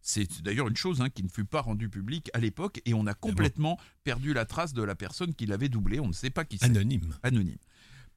C'est 0.06 0.42
d'ailleurs 0.44 0.68
une 0.68 0.76
chose 0.76 1.02
hein, 1.02 1.10
qui 1.10 1.24
ne 1.24 1.30
fut 1.30 1.46
pas 1.46 1.62
rendue 1.62 1.90
publique 1.90 2.30
à 2.34 2.40
l'époque 2.40 2.82
et 2.86 2.94
on 2.94 3.08
a 3.08 3.14
complètement 3.14 3.80
perdu 4.04 4.34
la 4.34 4.46
trace 4.46 4.74
de 4.74 4.84
la 4.84 4.96
personne 4.96 5.34
qui 5.34 5.46
l'avait 5.46 5.70
doublée. 5.70 6.02
On 6.02 6.10
ne 6.10 6.14
sait 6.14 6.30
pas 6.30 6.44
qui 6.44 6.58
c'est. 6.58 6.66
Anonyme. 6.66 7.16
Anonyme. 7.24 7.58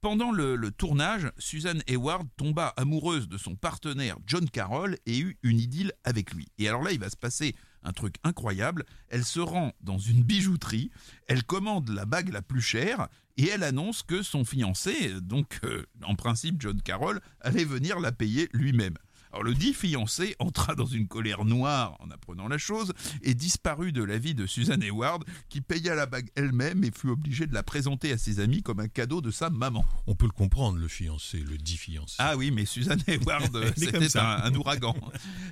Pendant 0.01 0.33
le, 0.33 0.57
le, 0.57 0.71
tournage, 0.73 1.31
Susan 1.39 1.79
Hayward 1.89 2.27
tomba 2.37 2.75
amoureuse 2.77 3.29
de 3.29 3.39
son 3.39 3.55
partenaire 3.55 4.17
John 4.27 4.51
Carroll 4.51 4.97
et 5.07 5.19
eut 5.19 5.39
une 5.43 5.59
idylle 5.59 5.93
avec 6.05 6.35
lui. 6.35 6.49
Et 6.59 6.69
alors 6.69 6.83
là, 6.83 6.91
il 6.93 6.99
va 6.99 7.09
se 7.09 7.17
passer 7.17 7.55
un 7.85 7.93
truc 7.93 8.17
incroyable. 8.25 8.85
Elle 9.09 9.25
se 9.25 9.41
rend 9.41 9.73
dans 9.81 9.99
une 9.99 10.23
bijouterie, 10.23 10.91
elle 11.29 11.45
commande 11.45 11.89
la 11.89 12.05
bague 12.05 12.33
la 12.33 12.43
plus 12.43 12.61
chère 12.61 13.09
et 13.37 13.49
elle 13.49 13.63
annonce 13.63 14.03
que 14.03 14.23
son 14.23 14.45
fiancé, 14.45 15.21
donc 15.21 15.61
euh, 15.65 15.87
en 16.03 16.15
principe 16.15 16.61
John 16.61 16.81
Carroll, 16.83 17.21
allait 17.41 17.65
venir 17.65 18.01
la 18.01 18.13
payer 18.13 18.49
lui-même. 18.53 18.97
Alors 19.33 19.43
le 19.43 19.55
dit 19.55 19.75
fiancé 19.75 20.37
entra 20.39 20.75
dans 20.75 20.87
une 20.87 21.09
colère 21.09 21.45
noire 21.45 21.97
en 22.01 22.11
apprenant 22.11 22.49
la 22.49 22.59
chose 22.59 22.93
et 23.23 23.35
disparut 23.35 23.93
de 23.93 24.03
la 24.03 24.19
vie 24.19 24.35
de 24.35 24.47
Susan 24.47 24.81
Hayward 24.81 25.25
qui 25.49 25.61
paya 25.61 25.95
la 25.95 26.07
bague 26.07 26.31
elle-même 26.37 26.85
et 26.85 26.91
fut 26.91 27.09
obligée 27.09 27.47
de 27.47 27.55
la 27.55 27.63
présenter 27.63 28.13
à 28.13 28.19
ses 28.19 28.41
amis 28.41 28.63
comme 28.63 28.81
un 28.81 28.89
cadeau 28.89 29.21
de 29.21 29.31
sa 29.31 29.51
maman. 29.51 29.85
On 30.07 30.15
peut 30.15 30.27
le 30.27 30.33
comprendre, 30.33 30.79
le 30.79 30.89
fiancé, 30.89 31.39
le 31.39 31.59
dit 31.59 31.77
fiancé. 31.77 32.17
Ah 32.19 32.37
oui, 32.37 32.51
mais 32.51 32.65
Susan 32.65 32.97
Hayward, 33.07 33.73
c'était 33.77 34.17
un, 34.17 34.41
un, 34.45 34.55
ouragan. 34.55 34.95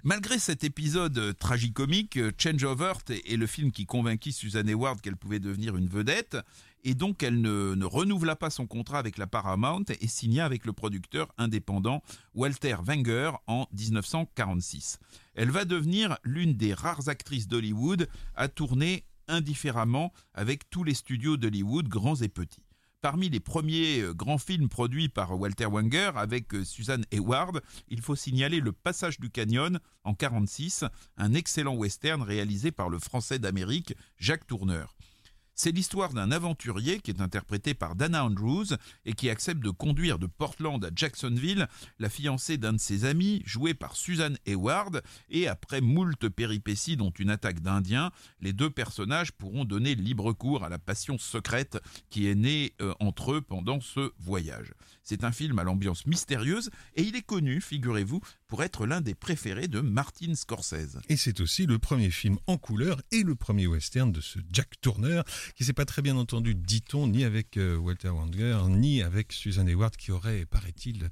Malgré 0.02 0.38
cet 0.38 0.64
épisode 0.64 1.36
tragicomique, 1.38 2.18
Change 2.38 2.64
of 2.64 2.80
Earth 2.80 3.10
est 3.10 3.36
le 3.36 3.46
film 3.46 3.72
qui 3.72 3.86
convainquit 3.86 4.32
Susan 4.32 4.66
Hayward 4.66 5.00
qu'elle 5.00 5.16
pouvait 5.16 5.40
devenir 5.40 5.76
une 5.76 5.88
vedette 5.88 6.36
et 6.84 6.94
donc 6.94 7.22
elle 7.22 7.40
ne, 7.40 7.84
renouvela 7.84 8.36
pas 8.36 8.50
son 8.50 8.66
contrat 8.66 8.98
avec 8.98 9.18
la 9.18 9.26
Paramount 9.26 9.84
et 10.00 10.06
signa 10.06 10.44
avec 10.44 10.66
le 10.66 10.72
producteur 10.72 11.32
indépendant 11.38 12.02
Walter 12.34 12.76
Wenger 12.82 13.32
en 13.46 13.66
1946. 13.72 14.98
Elle 15.34 15.50
va 15.50 15.64
devenir 15.64 16.18
l'une 16.22 16.54
des 16.54 16.74
rares 16.74 17.08
actrices 17.08 17.48
d'Hollywood 17.48 18.08
à 18.34 18.48
tourner 18.48 19.04
indifféremment 19.26 20.12
avec 20.34 20.68
tous 20.70 20.84
les 20.84 20.94
studios 20.94 21.36
d'Hollywood, 21.36 21.88
grands 21.88 22.16
et 22.16 22.28
petits. 22.28 22.62
Parmi 23.00 23.28
les 23.28 23.40
premiers 23.40 24.02
grands 24.14 24.38
films 24.38 24.70
produits 24.70 25.10
par 25.10 25.38
Walter 25.38 25.66
Wenger 25.66 26.12
avec 26.16 26.52
Susan 26.64 27.02
Hayward, 27.12 27.60
il 27.88 28.00
faut 28.00 28.16
signaler 28.16 28.60
Le 28.60 28.72
Passage 28.72 29.20
du 29.20 29.28
Canyon 29.28 29.78
en 30.04 30.12
1946, 30.12 30.84
un 31.18 31.34
excellent 31.34 31.74
western 31.74 32.22
réalisé 32.22 32.72
par 32.72 32.88
le 32.88 32.98
Français 32.98 33.38
d'Amérique 33.38 33.94
Jacques 34.16 34.46
Tourneur. 34.46 34.96
C'est 35.56 35.70
l'histoire 35.70 36.12
d'un 36.12 36.32
aventurier 36.32 36.98
qui 36.98 37.12
est 37.12 37.20
interprété 37.20 37.74
par 37.74 37.94
Dana 37.94 38.24
Andrews 38.24 38.74
et 39.04 39.12
qui 39.12 39.30
accepte 39.30 39.62
de 39.62 39.70
conduire 39.70 40.18
de 40.18 40.26
Portland 40.26 40.84
à 40.84 40.90
Jacksonville 40.94 41.68
la 42.00 42.08
fiancée 42.08 42.58
d'un 42.58 42.72
de 42.72 42.80
ses 42.80 43.04
amis, 43.04 43.40
jouée 43.44 43.74
par 43.74 43.94
Susan 43.94 44.32
Hayward, 44.46 45.02
et 45.30 45.46
après 45.46 45.80
moult 45.80 46.28
péripéties 46.28 46.96
dont 46.96 47.10
une 47.10 47.30
attaque 47.30 47.60
d'Indiens, 47.60 48.10
les 48.40 48.52
deux 48.52 48.70
personnages 48.70 49.30
pourront 49.30 49.64
donner 49.64 49.94
libre 49.94 50.32
cours 50.32 50.64
à 50.64 50.68
la 50.68 50.78
passion 50.78 51.18
secrète 51.18 51.78
qui 52.10 52.28
est 52.28 52.34
née 52.34 52.74
euh, 52.80 52.92
entre 52.98 53.34
eux 53.34 53.40
pendant 53.40 53.80
ce 53.80 54.12
voyage. 54.18 54.74
C'est 55.04 55.22
un 55.22 55.32
film 55.32 55.58
à 55.58 55.64
l'ambiance 55.64 56.06
mystérieuse 56.06 56.70
et 56.96 57.02
il 57.02 57.14
est 57.14 57.22
connu, 57.22 57.60
figurez-vous, 57.60 58.20
pour 58.48 58.62
être 58.62 58.86
l'un 58.86 59.00
des 59.00 59.14
préférés 59.14 59.68
de 59.68 59.80
Martin 59.80 60.34
Scorsese. 60.34 60.98
Et 61.08 61.16
c'est 61.16 61.40
aussi 61.40 61.66
le 61.66 61.78
premier 61.78 62.10
film 62.10 62.38
en 62.46 62.56
couleur 62.56 63.00
et 63.12 63.22
le 63.22 63.34
premier 63.34 63.66
western 63.66 64.10
de 64.10 64.20
ce 64.20 64.38
Jack 64.50 64.80
Turner 64.80 65.22
qui 65.54 65.64
s'est 65.64 65.72
pas 65.72 65.84
très 65.84 66.02
bien 66.02 66.16
entendu, 66.16 66.54
dit-on, 66.54 67.06
ni 67.06 67.24
avec 67.24 67.56
euh, 67.56 67.76
Walter 67.76 68.08
Wanger, 68.08 68.58
ni 68.68 69.02
avec 69.02 69.32
Susan 69.32 69.66
Hayward, 69.66 69.96
qui 69.96 70.12
aurait, 70.12 70.46
paraît-il, 70.46 71.08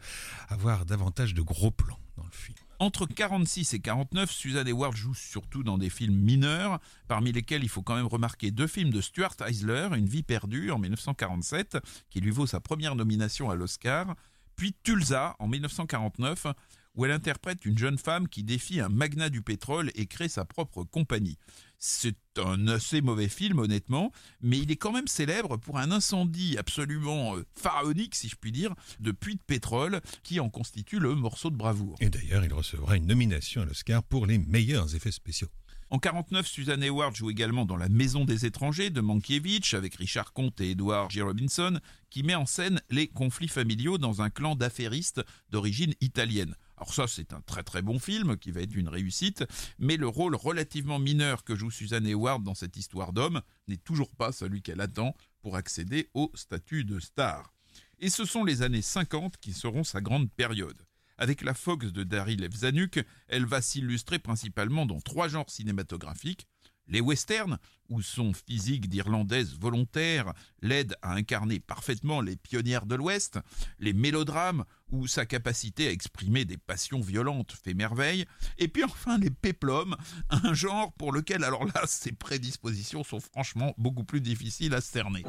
avoir 0.48 0.84
davantage 0.86 1.34
de 1.34 1.42
gros 1.42 1.70
plans 1.70 1.98
dans 2.16 2.24
le 2.24 2.30
film. 2.30 2.58
Entre 2.78 3.06
46 3.06 3.74
et 3.74 3.78
49, 3.78 4.30
Susan 4.30 4.64
Hayward 4.66 4.96
joue 4.96 5.14
surtout 5.14 5.62
dans 5.62 5.78
des 5.78 5.88
films 5.88 6.16
mineurs, 6.16 6.80
parmi 7.06 7.30
lesquels 7.30 7.62
il 7.62 7.68
faut 7.68 7.82
quand 7.82 7.94
même 7.94 8.06
remarquer 8.06 8.50
deux 8.50 8.66
films 8.66 8.90
de 8.90 9.00
Stuart 9.00 9.36
Eisler, 9.46 9.88
Une 9.96 10.08
vie 10.08 10.24
perdue 10.24 10.72
en 10.72 10.78
1947, 10.78 11.78
qui 12.10 12.20
lui 12.20 12.30
vaut 12.30 12.46
sa 12.46 12.58
première 12.60 12.96
nomination 12.96 13.50
à 13.50 13.54
l'Oscar, 13.54 14.16
puis 14.56 14.74
Tulsa 14.82 15.36
en 15.38 15.46
1949, 15.46 16.46
où 16.94 17.04
elle 17.04 17.12
interprète 17.12 17.64
une 17.64 17.78
jeune 17.78 17.98
femme 17.98 18.28
qui 18.28 18.44
défie 18.44 18.80
un 18.80 18.88
magnat 18.88 19.30
du 19.30 19.42
pétrole 19.42 19.90
et 19.94 20.06
crée 20.06 20.28
sa 20.28 20.44
propre 20.44 20.84
compagnie. 20.84 21.38
C'est 21.78 22.16
un 22.38 22.68
assez 22.68 23.00
mauvais 23.00 23.28
film, 23.28 23.58
honnêtement, 23.58 24.12
mais 24.40 24.58
il 24.58 24.70
est 24.70 24.76
quand 24.76 24.92
même 24.92 25.08
célèbre 25.08 25.56
pour 25.56 25.78
un 25.78 25.90
incendie 25.90 26.56
absolument 26.56 27.36
euh, 27.36 27.44
pharaonique, 27.54 28.14
si 28.14 28.28
je 28.28 28.36
puis 28.36 28.52
dire, 28.52 28.74
de 29.00 29.10
puits 29.10 29.34
de 29.34 29.42
pétrole 29.44 30.00
qui 30.22 30.38
en 30.38 30.48
constitue 30.48 31.00
le 31.00 31.14
morceau 31.14 31.50
de 31.50 31.56
bravoure. 31.56 31.96
Et 32.00 32.08
d'ailleurs, 32.08 32.44
il 32.44 32.54
recevra 32.54 32.96
une 32.96 33.06
nomination 33.06 33.62
à 33.62 33.64
l'Oscar 33.64 34.02
pour 34.04 34.26
les 34.26 34.38
meilleurs 34.38 34.94
effets 34.94 35.10
spéciaux. 35.10 35.48
En 35.92 35.98
49, 35.98 36.46
Susan 36.46 36.80
Hayward 36.80 37.14
joue 37.14 37.28
également 37.28 37.66
dans 37.66 37.76
La 37.76 37.90
Maison 37.90 38.24
des 38.24 38.46
étrangers 38.46 38.88
de 38.88 39.02
Mankiewicz 39.02 39.74
avec 39.74 39.96
Richard 39.96 40.32
Comte 40.32 40.58
et 40.62 40.70
Edward 40.70 41.10
G. 41.10 41.20
Robinson, 41.20 41.78
qui 42.08 42.22
met 42.22 42.34
en 42.34 42.46
scène 42.46 42.80
les 42.88 43.08
conflits 43.08 43.46
familiaux 43.46 43.98
dans 43.98 44.22
un 44.22 44.30
clan 44.30 44.56
d'affairistes 44.56 45.20
d'origine 45.50 45.92
italienne. 46.00 46.54
Alors 46.82 46.94
ça, 46.94 47.06
c'est 47.06 47.32
un 47.32 47.40
très 47.42 47.62
très 47.62 47.80
bon 47.80 48.00
film 48.00 48.36
qui 48.36 48.50
va 48.50 48.60
être 48.60 48.74
une 48.74 48.88
réussite, 48.88 49.44
mais 49.78 49.96
le 49.96 50.08
rôle 50.08 50.34
relativement 50.34 50.98
mineur 50.98 51.44
que 51.44 51.54
joue 51.54 51.70
Susan 51.70 52.04
Hayward 52.04 52.42
dans 52.42 52.56
cette 52.56 52.76
histoire 52.76 53.12
d'homme 53.12 53.40
n'est 53.68 53.76
toujours 53.76 54.10
pas 54.16 54.32
celui 54.32 54.62
qu'elle 54.62 54.80
attend 54.80 55.14
pour 55.42 55.54
accéder 55.54 56.10
au 56.12 56.32
statut 56.34 56.84
de 56.84 56.98
star. 56.98 57.54
Et 58.00 58.10
ce 58.10 58.24
sont 58.24 58.42
les 58.42 58.62
années 58.62 58.82
50 58.82 59.36
qui 59.36 59.52
seront 59.52 59.84
sa 59.84 60.00
grande 60.00 60.28
période. 60.32 60.84
Avec 61.18 61.42
la 61.42 61.54
Fox 61.54 61.92
de 61.92 62.02
Daryl 62.02 62.50
F. 62.50 62.56
Zanuck, 62.56 62.98
elle 63.28 63.46
va 63.46 63.62
s'illustrer 63.62 64.18
principalement 64.18 64.84
dans 64.84 65.00
trois 65.00 65.28
genres 65.28 65.50
cinématographiques. 65.50 66.48
Les 66.92 67.00
westerns, 67.00 67.56
où 67.88 68.02
son 68.02 68.34
physique 68.34 68.86
d'Irlandaise 68.86 69.56
volontaire 69.58 70.34
l'aide 70.60 70.94
à 71.00 71.14
incarner 71.14 71.58
parfaitement 71.58 72.20
les 72.20 72.36
pionnières 72.36 72.84
de 72.84 72.94
l'Ouest, 72.94 73.38
les 73.78 73.94
mélodrames, 73.94 74.64
où 74.90 75.06
sa 75.06 75.24
capacité 75.24 75.88
à 75.88 75.90
exprimer 75.90 76.44
des 76.44 76.58
passions 76.58 77.00
violentes 77.00 77.52
fait 77.52 77.72
merveille, 77.72 78.26
et 78.58 78.68
puis 78.68 78.84
enfin 78.84 79.16
les 79.16 79.30
péplums, 79.30 79.96
un 80.28 80.52
genre 80.52 80.92
pour 80.92 81.12
lequel 81.12 81.44
alors 81.44 81.64
là 81.64 81.82
ses 81.86 82.12
prédispositions 82.12 83.04
sont 83.04 83.20
franchement 83.20 83.72
beaucoup 83.78 84.04
plus 84.04 84.20
difficiles 84.20 84.74
à 84.74 84.82
cerner. 84.82 85.24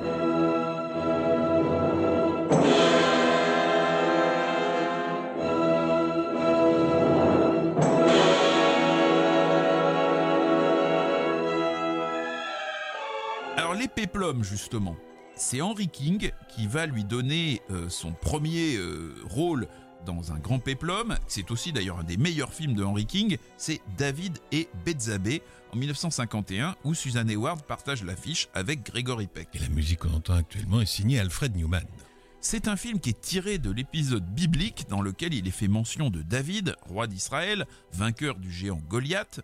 Les 13.73 13.87
péplums, 13.87 14.43
justement, 14.43 14.95
c'est 15.35 15.61
Henry 15.61 15.87
King 15.87 16.31
qui 16.55 16.67
va 16.67 16.85
lui 16.85 17.03
donner 17.03 17.61
euh, 17.71 17.89
son 17.89 18.11
premier 18.11 18.75
euh, 18.75 19.15
rôle 19.29 19.67
dans 20.05 20.31
un 20.31 20.39
grand 20.39 20.59
péplum. 20.59 21.17
C'est 21.27 21.49
aussi 21.51 21.71
d'ailleurs 21.71 21.99
un 21.99 22.03
des 22.03 22.17
meilleurs 22.17 22.53
films 22.53 22.73
de 22.73 22.83
Henry 22.83 23.05
King. 23.05 23.37
C'est 23.57 23.81
David 23.97 24.37
et 24.51 24.69
Betzabe 24.85 25.39
en 25.71 25.77
1951 25.77 26.75
où 26.83 26.93
Susan 26.93 27.27
Hayward 27.27 27.63
partage 27.63 28.03
l'affiche 28.03 28.49
avec 28.53 28.83
Gregory 28.83 29.27
Peck. 29.27 29.49
Et 29.53 29.59
la 29.59 29.69
musique 29.69 29.99
qu'on 29.99 30.13
entend 30.13 30.35
actuellement 30.35 30.81
est 30.81 30.85
signée 30.85 31.19
Alfred 31.19 31.55
Newman. 31.55 31.85
C'est 32.41 32.67
un 32.67 32.75
film 32.75 32.99
qui 32.99 33.11
est 33.11 33.21
tiré 33.21 33.57
de 33.57 33.71
l'épisode 33.71 34.25
biblique 34.25 34.85
dans 34.89 35.01
lequel 35.01 35.33
il 35.33 35.47
est 35.47 35.51
fait 35.51 35.69
mention 35.69 36.09
de 36.09 36.21
David, 36.21 36.75
roi 36.81 37.07
d'Israël, 37.07 37.65
vainqueur 37.93 38.35
du 38.35 38.51
géant 38.51 38.81
Goliath, 38.89 39.39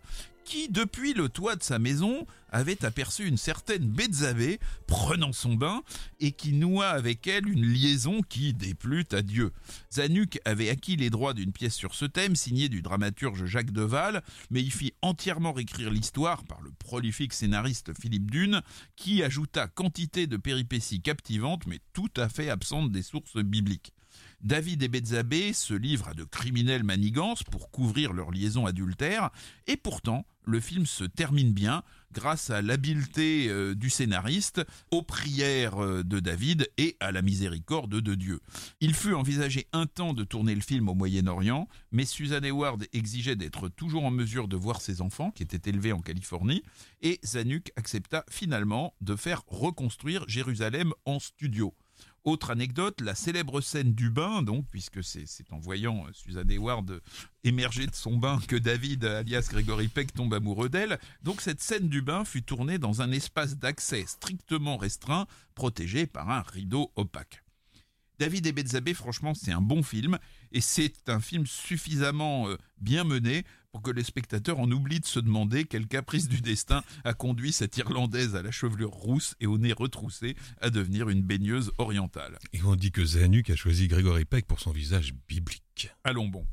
qui, 0.50 0.68
depuis 0.68 1.14
le 1.14 1.28
toit 1.28 1.54
de 1.54 1.62
sa 1.62 1.78
maison, 1.78 2.26
avait 2.50 2.84
aperçu 2.84 3.24
une 3.28 3.36
certaine 3.36 3.84
Bézabé 3.84 4.58
prenant 4.88 5.32
son 5.32 5.54
bain 5.54 5.84
et 6.18 6.32
qui 6.32 6.52
noua 6.52 6.88
avec 6.88 7.28
elle 7.28 7.48
une 7.48 7.64
liaison 7.64 8.20
qui 8.20 8.52
déplut 8.52 9.06
à 9.12 9.22
Dieu. 9.22 9.52
Zanuck 9.92 10.40
avait 10.44 10.68
acquis 10.68 10.96
les 10.96 11.08
droits 11.08 11.34
d'une 11.34 11.52
pièce 11.52 11.76
sur 11.76 11.94
ce 11.94 12.04
thème 12.04 12.34
signée 12.34 12.68
du 12.68 12.82
dramaturge 12.82 13.44
Jacques 13.46 13.70
Deval, 13.70 14.24
mais 14.50 14.60
il 14.60 14.72
fit 14.72 14.92
entièrement 15.02 15.52
réécrire 15.52 15.92
l'histoire 15.92 16.42
par 16.42 16.60
le 16.62 16.72
prolifique 16.72 17.32
scénariste 17.32 17.92
Philippe 18.00 18.28
Dune, 18.28 18.60
qui 18.96 19.22
ajouta 19.22 19.68
quantité 19.68 20.26
de 20.26 20.36
péripéties 20.36 21.00
captivantes 21.00 21.68
mais 21.68 21.78
tout 21.92 22.10
à 22.16 22.28
fait 22.28 22.50
absentes 22.50 22.90
des 22.90 23.02
sources 23.02 23.36
bibliques. 23.36 23.92
David 24.42 24.82
et 24.82 24.88
Bézabé 24.88 25.52
se 25.52 25.74
livrent 25.74 26.08
à 26.08 26.14
de 26.14 26.24
criminelles 26.24 26.84
manigances 26.84 27.42
pour 27.42 27.70
couvrir 27.70 28.12
leur 28.12 28.30
liaison 28.30 28.66
adultère, 28.66 29.30
et 29.66 29.76
pourtant, 29.76 30.24
le 30.44 30.60
film 30.60 30.86
se 30.86 31.04
termine 31.04 31.52
bien 31.52 31.82
grâce 32.12 32.50
à 32.50 32.60
l'habileté 32.60 33.48
euh, 33.48 33.74
du 33.74 33.90
scénariste, 33.90 34.62
aux 34.90 35.02
prières 35.02 35.82
euh, 35.82 36.02
de 36.02 36.18
David 36.18 36.68
et 36.76 36.96
à 37.00 37.12
la 37.12 37.22
miséricorde 37.22 38.00
de 38.00 38.14
Dieu. 38.14 38.40
Il 38.80 38.94
fut 38.94 39.14
envisagé 39.14 39.68
un 39.72 39.86
temps 39.86 40.12
de 40.12 40.24
tourner 40.24 40.54
le 40.54 40.60
film 40.60 40.88
au 40.88 40.94
Moyen-Orient, 40.94 41.68
mais 41.92 42.04
Susan 42.04 42.40
Hayward 42.42 42.84
exigeait 42.92 43.36
d'être 43.36 43.68
toujours 43.68 44.04
en 44.04 44.10
mesure 44.10 44.48
de 44.48 44.56
voir 44.56 44.80
ses 44.80 45.02
enfants, 45.02 45.30
qui 45.30 45.42
étaient 45.42 45.70
élevés 45.70 45.92
en 45.92 46.00
Californie, 46.00 46.62
et 47.02 47.20
Zanuck 47.24 47.70
accepta 47.76 48.24
finalement 48.28 48.94
de 49.00 49.14
faire 49.14 49.42
reconstruire 49.46 50.24
Jérusalem 50.26 50.92
en 51.04 51.20
studio. 51.20 51.74
Autre 52.24 52.50
anecdote, 52.50 53.00
la 53.00 53.14
célèbre 53.14 53.62
scène 53.62 53.94
du 53.94 54.10
bain, 54.10 54.42
donc, 54.42 54.66
puisque 54.70 55.02
c'est 55.02 55.26
en 55.52 55.58
voyant 55.58 56.04
euh, 56.06 56.10
Suzanne 56.12 56.50
Hayward 56.50 57.00
émerger 57.44 57.86
de 57.86 57.94
son 57.94 58.18
bain 58.18 58.38
que 58.46 58.56
David, 58.56 59.06
alias 59.06 59.48
Gregory 59.50 59.88
Peck, 59.88 60.12
tombe 60.12 60.34
amoureux 60.34 60.68
d'elle. 60.68 60.98
Donc 61.22 61.40
cette 61.40 61.62
scène 61.62 61.88
du 61.88 62.02
bain 62.02 62.26
fut 62.26 62.42
tournée 62.42 62.78
dans 62.78 63.00
un 63.00 63.10
espace 63.10 63.56
d'accès 63.56 64.04
strictement 64.06 64.76
restreint, 64.76 65.26
protégé 65.54 66.06
par 66.06 66.28
un 66.28 66.42
rideau 66.42 66.92
opaque. 66.94 67.42
David 68.18 68.46
et 68.46 68.52
Betzabé, 68.52 68.92
franchement, 68.92 69.32
c'est 69.32 69.52
un 69.52 69.62
bon 69.62 69.82
film 69.82 70.18
et 70.52 70.60
c'est 70.60 71.08
un 71.08 71.20
film 71.20 71.46
suffisamment 71.46 72.48
euh, 72.48 72.56
bien 72.80 73.04
mené 73.04 73.44
pour 73.72 73.82
que 73.82 73.90
les 73.90 74.02
spectateurs 74.02 74.58
en 74.58 74.70
oublient 74.70 75.00
de 75.00 75.06
se 75.06 75.20
demander 75.20 75.64
quel 75.64 75.86
caprice 75.86 76.28
du 76.28 76.40
destin 76.40 76.82
a 77.04 77.14
conduit 77.14 77.52
cette 77.52 77.76
Irlandaise 77.76 78.34
à 78.34 78.42
la 78.42 78.50
chevelure 78.50 78.90
rousse 78.90 79.36
et 79.40 79.46
au 79.46 79.58
nez 79.58 79.72
retroussé 79.72 80.36
à 80.60 80.70
devenir 80.70 81.08
une 81.08 81.22
baigneuse 81.22 81.70
orientale. 81.78 82.38
Et 82.52 82.62
on 82.64 82.74
dit 82.74 82.90
que 82.90 83.04
Zanuck 83.04 83.50
a 83.50 83.56
choisi 83.56 83.88
Grégory 83.88 84.24
Peck 84.24 84.46
pour 84.46 84.60
son 84.60 84.72
visage 84.72 85.14
biblique. 85.28 85.90
Allons 86.04 86.28
bon. 86.28 86.44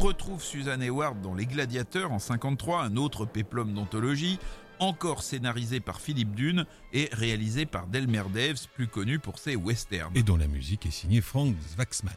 Retrouve 0.00 0.42
Suzanne 0.42 0.82
Hayward 0.82 1.20
dans 1.20 1.34
Les 1.34 1.44
Gladiateurs 1.44 2.10
en 2.10 2.18
53, 2.18 2.84
un 2.84 2.96
autre 2.96 3.26
péplum 3.26 3.74
d'anthologie, 3.74 4.38
encore 4.78 5.22
scénarisé 5.22 5.78
par 5.78 6.00
Philippe 6.00 6.34
Dune 6.34 6.64
et 6.94 7.10
réalisé 7.12 7.66
par 7.66 7.86
Delmer 7.86 8.22
Daves, 8.32 8.66
plus 8.74 8.88
connu 8.88 9.18
pour 9.18 9.38
ses 9.38 9.56
westerns. 9.56 10.12
Et 10.14 10.22
dont 10.22 10.38
la 10.38 10.46
musique 10.46 10.86
est 10.86 10.90
signée 10.90 11.20
Frank 11.20 11.54
Waxman. 11.76 12.14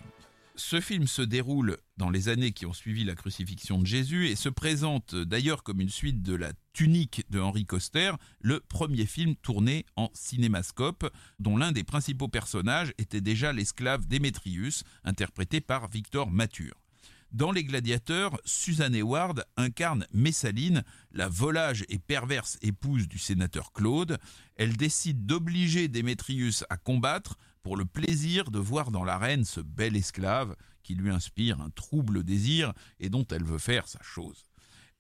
Ce 0.56 0.80
film 0.80 1.08
se 1.08 1.22
déroule 1.22 1.78
dans 1.98 2.10
les 2.10 2.30
années 2.30 2.54
qui 2.54 2.66
ont 2.66 2.74
suivi 2.74 3.04
la 3.04 3.16
crucifixion 3.16 3.80
de 3.80 3.86
Jésus 3.86 4.30
et 4.30 4.38
se 4.38 4.48
présente 4.48 5.14
d'ailleurs 5.14 5.62
comme 5.64 5.82
une 5.82 5.90
suite 5.90 6.22
de 6.22 6.36
la 6.36 6.54
Tunique 6.72 7.26
de 7.30 7.42
Henri 7.42 7.66
Coster, 7.66 8.14
le 8.40 8.62
premier 8.62 9.06
film 9.06 9.36
tourné 9.36 9.86
en 9.98 10.10
cinémascope, 10.14 11.12
dont 11.40 11.58
l'un 11.58 11.74
des 11.74 11.84
principaux 11.84 12.30
personnages 12.30 12.94
était 12.98 13.20
déjà 13.20 13.52
l'esclave 13.52 14.08
Démétrius, 14.08 14.84
interprété 15.04 15.60
par 15.60 15.90
Victor 15.90 16.32
Mature. 16.32 16.83
Dans 17.34 17.52
Les 17.52 17.64
Gladiateurs, 17.64 18.40
Suzanne 18.46 18.94
Hayward 18.94 19.44
incarne 19.58 20.06
Messaline, 20.14 20.84
la 21.12 21.28
volage 21.28 21.84
et 21.90 21.98
perverse 21.98 22.60
épouse 22.62 23.08
du 23.08 23.18
sénateur 23.18 23.74
Claude. 23.74 24.20
Elle 24.56 24.78
décide 24.78 25.26
d'obliger 25.26 25.88
Démétrius 25.88 26.64
à 26.70 26.78
combattre 26.78 27.40
pour 27.64 27.76
le 27.76 27.86
plaisir 27.86 28.52
de 28.52 28.60
voir 28.60 28.92
dans 28.92 29.04
l'arène 29.04 29.46
ce 29.46 29.62
bel 29.62 29.96
esclave 29.96 30.56
qui 30.84 30.94
lui 30.94 31.10
inspire 31.10 31.60
un 31.60 31.72
trouble 31.72 32.24
désir 32.24 32.72
et 33.00 33.10
dont 33.10 33.26
elle 33.32 33.46
veut 33.46 33.58
faire 33.58 33.88
sa 33.88 34.04
chose. 34.04 34.46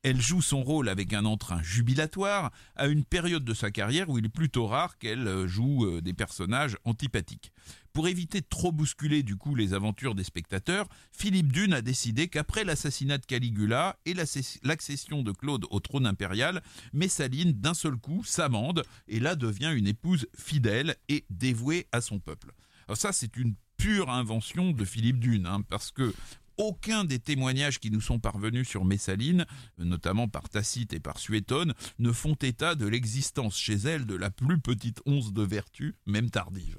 Elle 0.04 0.20
joue 0.20 0.42
son 0.42 0.64
rôle 0.64 0.90
avec 0.90 1.14
un 1.14 1.24
entrain 1.24 1.64
jubilatoire 1.64 2.52
à 2.76 2.88
une 2.88 3.06
période 3.06 3.46
de 3.46 3.54
sa 3.54 3.72
carrière 3.72 4.10
où 4.10 4.18
il 4.18 4.26
est 4.26 4.30
plutôt 4.30 4.68
rare 4.68 4.98
qu'elle 4.98 5.26
euh, 5.30 5.48
joue 5.48 5.86
euh, 5.86 6.02
des 6.02 6.14
personnages 6.14 6.78
antipathiques. 6.84 7.54
Pour 7.94 8.10
éviter 8.10 8.42
de 8.42 8.46
trop 8.46 8.74
bousculer 8.74 9.24
du 9.24 9.38
coup 9.38 9.56
les 9.56 9.74
aventures 9.74 10.14
des 10.14 10.26
spectateurs, 10.26 10.90
Philippe 11.14 11.54
Dune 11.54 11.74
a 11.74 11.82
décidé 11.82 12.28
qu'après 12.28 12.66
l'assassinat 12.66 13.18
de 13.18 13.26
Caligula 13.26 13.98
et 14.06 14.14
l'accession 14.14 15.24
de 15.24 15.32
Claude 15.32 15.66
au 15.70 15.80
trône 15.80 16.06
impérial, 16.06 16.62
Messaline 16.92 17.54
d'un 17.54 17.74
seul 17.74 17.96
coup 17.96 18.26
s'amende 18.26 18.84
et 19.08 19.22
là 19.22 19.36
devient 19.38 19.72
une 19.74 19.88
épouse 19.88 20.28
fidèle 20.38 20.98
et 21.08 21.24
dévouée 21.30 21.88
à 21.94 22.02
son 22.02 22.20
peuple. 22.20 22.52
Alors 22.90 22.98
ça 22.98 23.14
c'est 23.14 23.38
une 23.38 23.56
pure 23.78 24.10
invention 24.10 24.72
de 24.72 24.86
Philippe 24.86 25.20
Dune, 25.20 25.46
hein, 25.46 25.62
parce 25.70 25.92
que 25.92 26.14
aucun 26.58 27.04
des 27.04 27.20
témoignages 27.20 27.80
qui 27.80 27.92
nous 27.92 28.02
sont 28.02 28.20
parvenus 28.20 28.68
sur 28.68 28.86
Messaline, 28.86 29.46
notamment 29.78 30.28
par 30.28 30.50
Tacite 30.50 30.94
et 30.94 31.00
par 31.00 31.20
Suétone, 31.20 31.74
ne 32.00 32.12
font 32.12 32.36
état 32.36 32.76
de 32.76 32.88
l'existence 32.88 33.58
chez 33.58 33.76
elle 33.76 34.06
de 34.06 34.16
la 34.16 34.30
plus 34.30 34.60
petite 34.60 35.02
once 35.06 35.34
de 35.34 35.44
vertu, 35.44 35.96
même 36.06 36.30
tardive. 36.30 36.78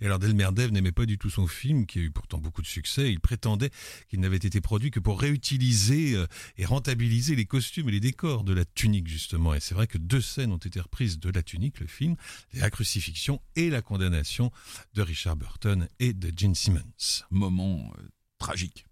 Et 0.00 0.06
alors 0.06 0.18
Delmerdev 0.18 0.72
n'aimait 0.72 0.92
pas 0.92 1.06
du 1.06 1.18
tout 1.18 1.30
son 1.30 1.46
film, 1.46 1.86
qui 1.86 1.98
a 1.98 2.02
eu 2.02 2.10
pourtant 2.10 2.38
beaucoup 2.38 2.62
de 2.62 2.66
succès. 2.66 3.12
Il 3.12 3.20
prétendait 3.20 3.70
qu'il 4.08 4.20
n'avait 4.20 4.36
été 4.36 4.60
produit 4.60 4.90
que 4.90 5.00
pour 5.00 5.20
réutiliser 5.20 6.14
euh, 6.14 6.26
et 6.56 6.64
rentabiliser 6.64 7.36
les 7.36 7.46
costumes 7.46 7.88
et 7.88 7.92
les 7.92 8.00
décors 8.00 8.44
de 8.44 8.52
la 8.52 8.64
tunique, 8.64 9.08
justement. 9.08 9.54
Et 9.54 9.60
c'est 9.60 9.74
vrai 9.74 9.86
que 9.86 9.98
deux 9.98 10.20
scènes 10.20 10.52
ont 10.52 10.56
été 10.56 10.80
reprises 10.80 11.18
de 11.18 11.30
la 11.30 11.42
tunique, 11.42 11.80
le 11.80 11.86
film, 11.86 12.16
la 12.54 12.70
crucifixion 12.70 13.40
et 13.54 13.70
la 13.70 13.82
condamnation 13.82 14.50
de 14.94 15.02
Richard 15.02 15.36
Burton 15.36 15.88
et 15.98 16.12
de 16.12 16.32
Gene 16.36 16.54
Simmons. 16.54 17.24
Moment 17.30 17.92
euh, 17.98 18.08
tragique 18.38 18.85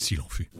s'il 0.00 0.20
en 0.20 0.28
fut. 0.28 0.50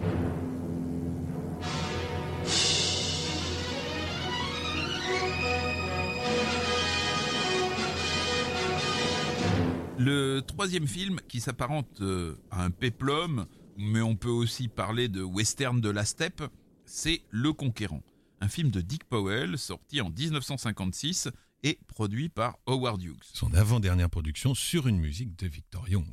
Le 9.98 10.40
troisième 10.40 10.86
film 10.86 11.20
qui 11.28 11.40
s'apparente 11.40 12.00
euh, 12.00 12.34
à 12.50 12.64
un 12.64 12.70
péplum, 12.70 13.46
mais 13.76 14.00
on 14.00 14.16
peut 14.16 14.30
aussi 14.30 14.68
parler 14.68 15.08
de 15.08 15.22
western 15.22 15.80
de 15.80 15.90
la 15.90 16.04
steppe, 16.04 16.42
c'est 16.86 17.22
Le 17.30 17.52
Conquérant, 17.52 18.02
un 18.40 18.48
film 18.48 18.70
de 18.70 18.80
Dick 18.80 19.04
Powell 19.04 19.58
sorti 19.58 20.00
en 20.00 20.08
1956 20.08 21.28
et 21.62 21.78
produit 21.86 22.30
par 22.30 22.56
Howard 22.66 23.02
Hughes. 23.02 23.18
Son 23.34 23.52
avant-dernière 23.52 24.08
production 24.08 24.54
sur 24.54 24.86
une 24.86 24.98
musique 24.98 25.38
de 25.38 25.46
Victor 25.46 25.86
Young. 25.88 26.06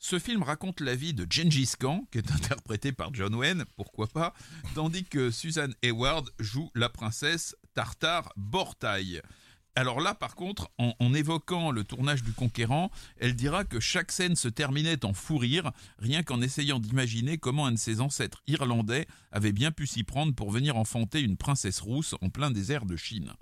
Ce 0.00 0.20
film 0.20 0.44
raconte 0.44 0.80
la 0.80 0.94
vie 0.94 1.12
de 1.12 1.26
Gengis 1.28 1.72
Khan, 1.78 2.06
qui 2.12 2.18
est 2.18 2.30
interprété 2.32 2.92
par 2.92 3.12
John 3.12 3.34
Wayne, 3.34 3.64
pourquoi 3.76 4.06
pas, 4.06 4.32
tandis 4.74 5.04
que 5.04 5.30
Susan 5.30 5.68
Hayward 5.82 6.30
joue 6.38 6.70
la 6.76 6.88
princesse 6.88 7.56
Tartar 7.74 8.32
Bortaille. 8.36 9.20
Alors 9.74 10.00
là, 10.00 10.14
par 10.14 10.34
contre, 10.34 10.70
en, 10.78 10.94
en, 10.98 11.14
évoquant 11.14 11.70
le 11.70 11.84
tournage 11.84 12.22
du 12.22 12.32
Conquérant, 12.32 12.90
elle 13.18 13.34
dira 13.34 13.64
que 13.64 13.80
chaque 13.80 14.12
scène 14.12 14.34
se 14.34 14.48
terminait 14.48 15.04
en 15.04 15.12
fou 15.12 15.36
rire, 15.36 15.72
rien 15.98 16.22
qu'en 16.22 16.40
essayant 16.40 16.78
d'imaginer 16.78 17.38
comment 17.38 17.66
un 17.66 17.72
de 17.72 17.78
ses 17.78 18.00
ancêtres 18.00 18.42
irlandais 18.46 19.06
avait 19.30 19.52
bien 19.52 19.70
pu 19.72 19.86
s'y 19.86 20.04
prendre 20.04 20.34
pour 20.34 20.50
venir 20.50 20.76
enfanter 20.76 21.20
une 21.20 21.36
princesse 21.36 21.80
rousse 21.80 22.14
en 22.20 22.28
plein 22.28 22.50
désert 22.50 22.86
de 22.86 22.96
Chine. 22.96 23.32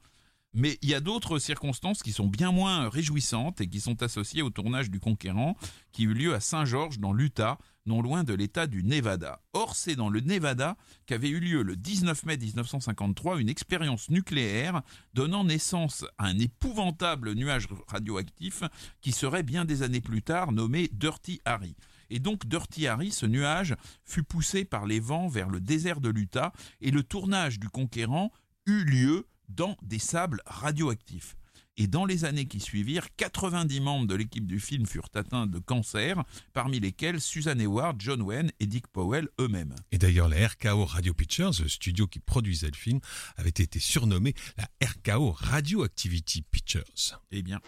Mais 0.57 0.79
il 0.81 0.88
y 0.88 0.95
a 0.95 1.01
d'autres 1.01 1.38
circonstances 1.38 2.03
qui 2.03 2.12
sont 2.12 2.29
bien 2.29 2.51
moins 2.51 2.88
réjouissantes 2.88 3.61
et 3.61 3.69
qui 3.69 3.79
sont 3.79 4.03
associées 4.03 4.40
au 4.40 4.49
tournage 4.49 4.90
du 4.90 5.01
Conquérant, 5.01 5.55
qui 5.92 6.05
eut 6.05 6.14
lieu 6.14 6.35
à 6.35 6.40
Saint-Georges, 6.40 6.99
dans 6.99 7.12
l'Utah, 7.12 7.59
non 7.85 8.01
loin 8.01 8.25
de 8.25 8.33
l'État 8.33 8.66
du 8.66 8.83
Nevada. 8.83 9.42
Or, 9.53 9.77
c'est 9.77 9.97
dans 9.97 10.09
le 10.09 10.21
Nevada 10.21 10.79
qu'avait 11.05 11.29
eu 11.29 11.40
lieu 11.40 11.62
le 11.62 11.77
19 11.77 12.25
mai 12.25 12.38
1953 12.38 13.38
une 13.38 13.51
expérience 13.51 14.09
nucléaire 14.09 14.81
donnant 15.12 15.45
naissance 15.45 16.07
à 16.16 16.25
un 16.25 16.38
épouvantable 16.38 17.35
nuage 17.35 17.69
radioactif 17.87 18.62
qui 19.03 19.12
serait 19.12 19.42
bien 19.42 19.66
des 19.66 19.83
années 19.83 20.01
plus 20.01 20.23
tard 20.23 20.53
nommé 20.53 20.88
Dirty 20.90 21.38
Harry. 21.45 21.77
Et 22.09 22.19
donc 22.19 22.47
Dirty 22.47 22.87
Harry, 22.87 23.12
ce 23.12 23.27
nuage, 23.27 23.77
fut 24.07 24.23
poussé 24.23 24.64
par 24.64 24.87
les 24.87 25.01
vents 25.01 25.29
vers 25.29 25.51
le 25.51 25.61
désert 25.61 26.01
de 26.01 26.09
l'Utah 26.09 26.55
et 26.81 26.90
le 26.90 27.03
tournage 27.03 27.59
du 27.59 27.69
Conquérant 27.69 28.33
eut 28.64 28.85
lieu 28.85 29.27
dans 29.48 29.76
des 29.82 29.98
sables 29.98 30.40
radioactifs. 30.46 31.37
Et 31.78 31.87
dans 31.87 32.06
les 32.06 32.24
années 32.24 32.46
qui 32.46 32.59
suivirent, 32.59 33.09
90 33.16 33.80
membres 33.80 34.06
de 34.06 34.14
l'équipe 34.14 34.46
du 34.46 34.61
film 34.61 34.87
furent 34.87 35.11
atteints 35.14 35.46
de 35.46 35.59
cancer, 35.59 36.24
parmi 36.54 36.80
lesquels 36.80 37.20
Susan 37.20 37.59
Hayward, 37.59 38.00
John 38.00 38.22
Wayne 38.22 38.50
et 38.61 38.66
Dick 38.66 38.87
Powell 38.87 39.28
eux-mêmes. 39.38 39.74
Et 39.92 39.98
d'ailleurs, 39.98 40.28
la 40.28 40.48
RKO 40.48 40.87
Radio 40.87 41.12
Pictures, 41.12 41.52
le 41.61 41.68
studio 41.68 42.06
qui 42.06 42.18
produisait 42.18 42.70
le 42.70 42.76
film, 42.76 43.00
avait 43.37 43.50
été 43.50 43.78
surnommé 43.78 44.35
la 44.56 44.68
RKO 44.82 45.32
Radioactivity 45.32 46.42
Pictures. 46.42 47.20
Eh 47.30 47.42
bien. 47.42 47.61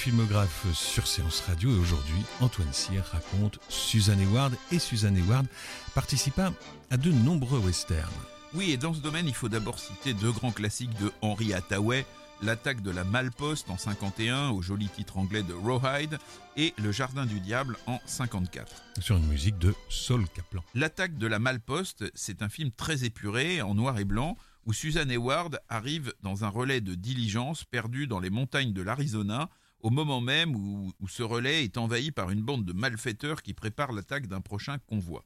Filmographe 0.00 0.64
sur 0.72 1.06
Séance 1.06 1.42
Radio 1.46 1.76
et 1.76 1.78
aujourd'hui, 1.78 2.22
Antoine 2.40 2.72
Cyr 2.72 3.04
raconte 3.04 3.58
Suzanne 3.68 4.18
Hayward 4.18 4.54
et 4.72 4.78
Suzanne 4.78 5.14
Hayward 5.14 5.46
participa 5.94 6.54
à 6.88 6.96
de 6.96 7.12
nombreux 7.12 7.58
westerns. 7.58 8.08
Oui, 8.54 8.70
et 8.70 8.78
dans 8.78 8.94
ce 8.94 9.00
domaine, 9.00 9.28
il 9.28 9.34
faut 9.34 9.50
d'abord 9.50 9.78
citer 9.78 10.14
deux 10.14 10.32
grands 10.32 10.52
classiques 10.52 10.98
de 11.02 11.12
Henry 11.20 11.52
Hathaway, 11.52 12.06
L'attaque 12.40 12.80
de 12.80 12.90
la 12.90 13.04
Malposte 13.04 13.68
en 13.68 13.76
51 13.76 14.48
au 14.48 14.62
joli 14.62 14.88
titre 14.88 15.18
anglais 15.18 15.42
de 15.42 15.52
Rawhide 15.52 16.16
et 16.56 16.72
Le 16.78 16.92
Jardin 16.92 17.26
du 17.26 17.38
Diable 17.38 17.76
en 17.86 18.00
54. 18.06 18.82
Sur 19.00 19.18
une 19.18 19.26
musique 19.26 19.58
de 19.58 19.74
Saul 19.90 20.26
Kaplan. 20.30 20.64
L'attaque 20.74 21.18
de 21.18 21.26
la 21.26 21.38
Malposte, 21.38 22.10
c'est 22.14 22.40
un 22.40 22.48
film 22.48 22.70
très 22.70 23.04
épuré 23.04 23.60
en 23.60 23.74
noir 23.74 23.98
et 23.98 24.06
blanc 24.06 24.38
où 24.64 24.72
Susan 24.72 25.10
Hayward 25.10 25.60
arrive 25.68 26.14
dans 26.22 26.44
un 26.44 26.48
relais 26.48 26.80
de 26.80 26.94
diligence 26.94 27.64
perdu 27.64 28.06
dans 28.06 28.20
les 28.20 28.30
montagnes 28.30 28.72
de 28.72 28.80
l'Arizona 28.80 29.50
au 29.82 29.90
moment 29.90 30.20
même 30.20 30.54
où, 30.56 30.92
ce 31.08 31.22
relais 31.22 31.64
est 31.64 31.78
envahi 31.78 32.10
par 32.10 32.30
une 32.30 32.42
bande 32.42 32.64
de 32.64 32.72
malfaiteurs 32.72 33.42
qui 33.42 33.54
préparent 33.54 33.92
l'attaque 33.92 34.26
d'un 34.26 34.40
prochain 34.40 34.78
convoi. 34.78 35.24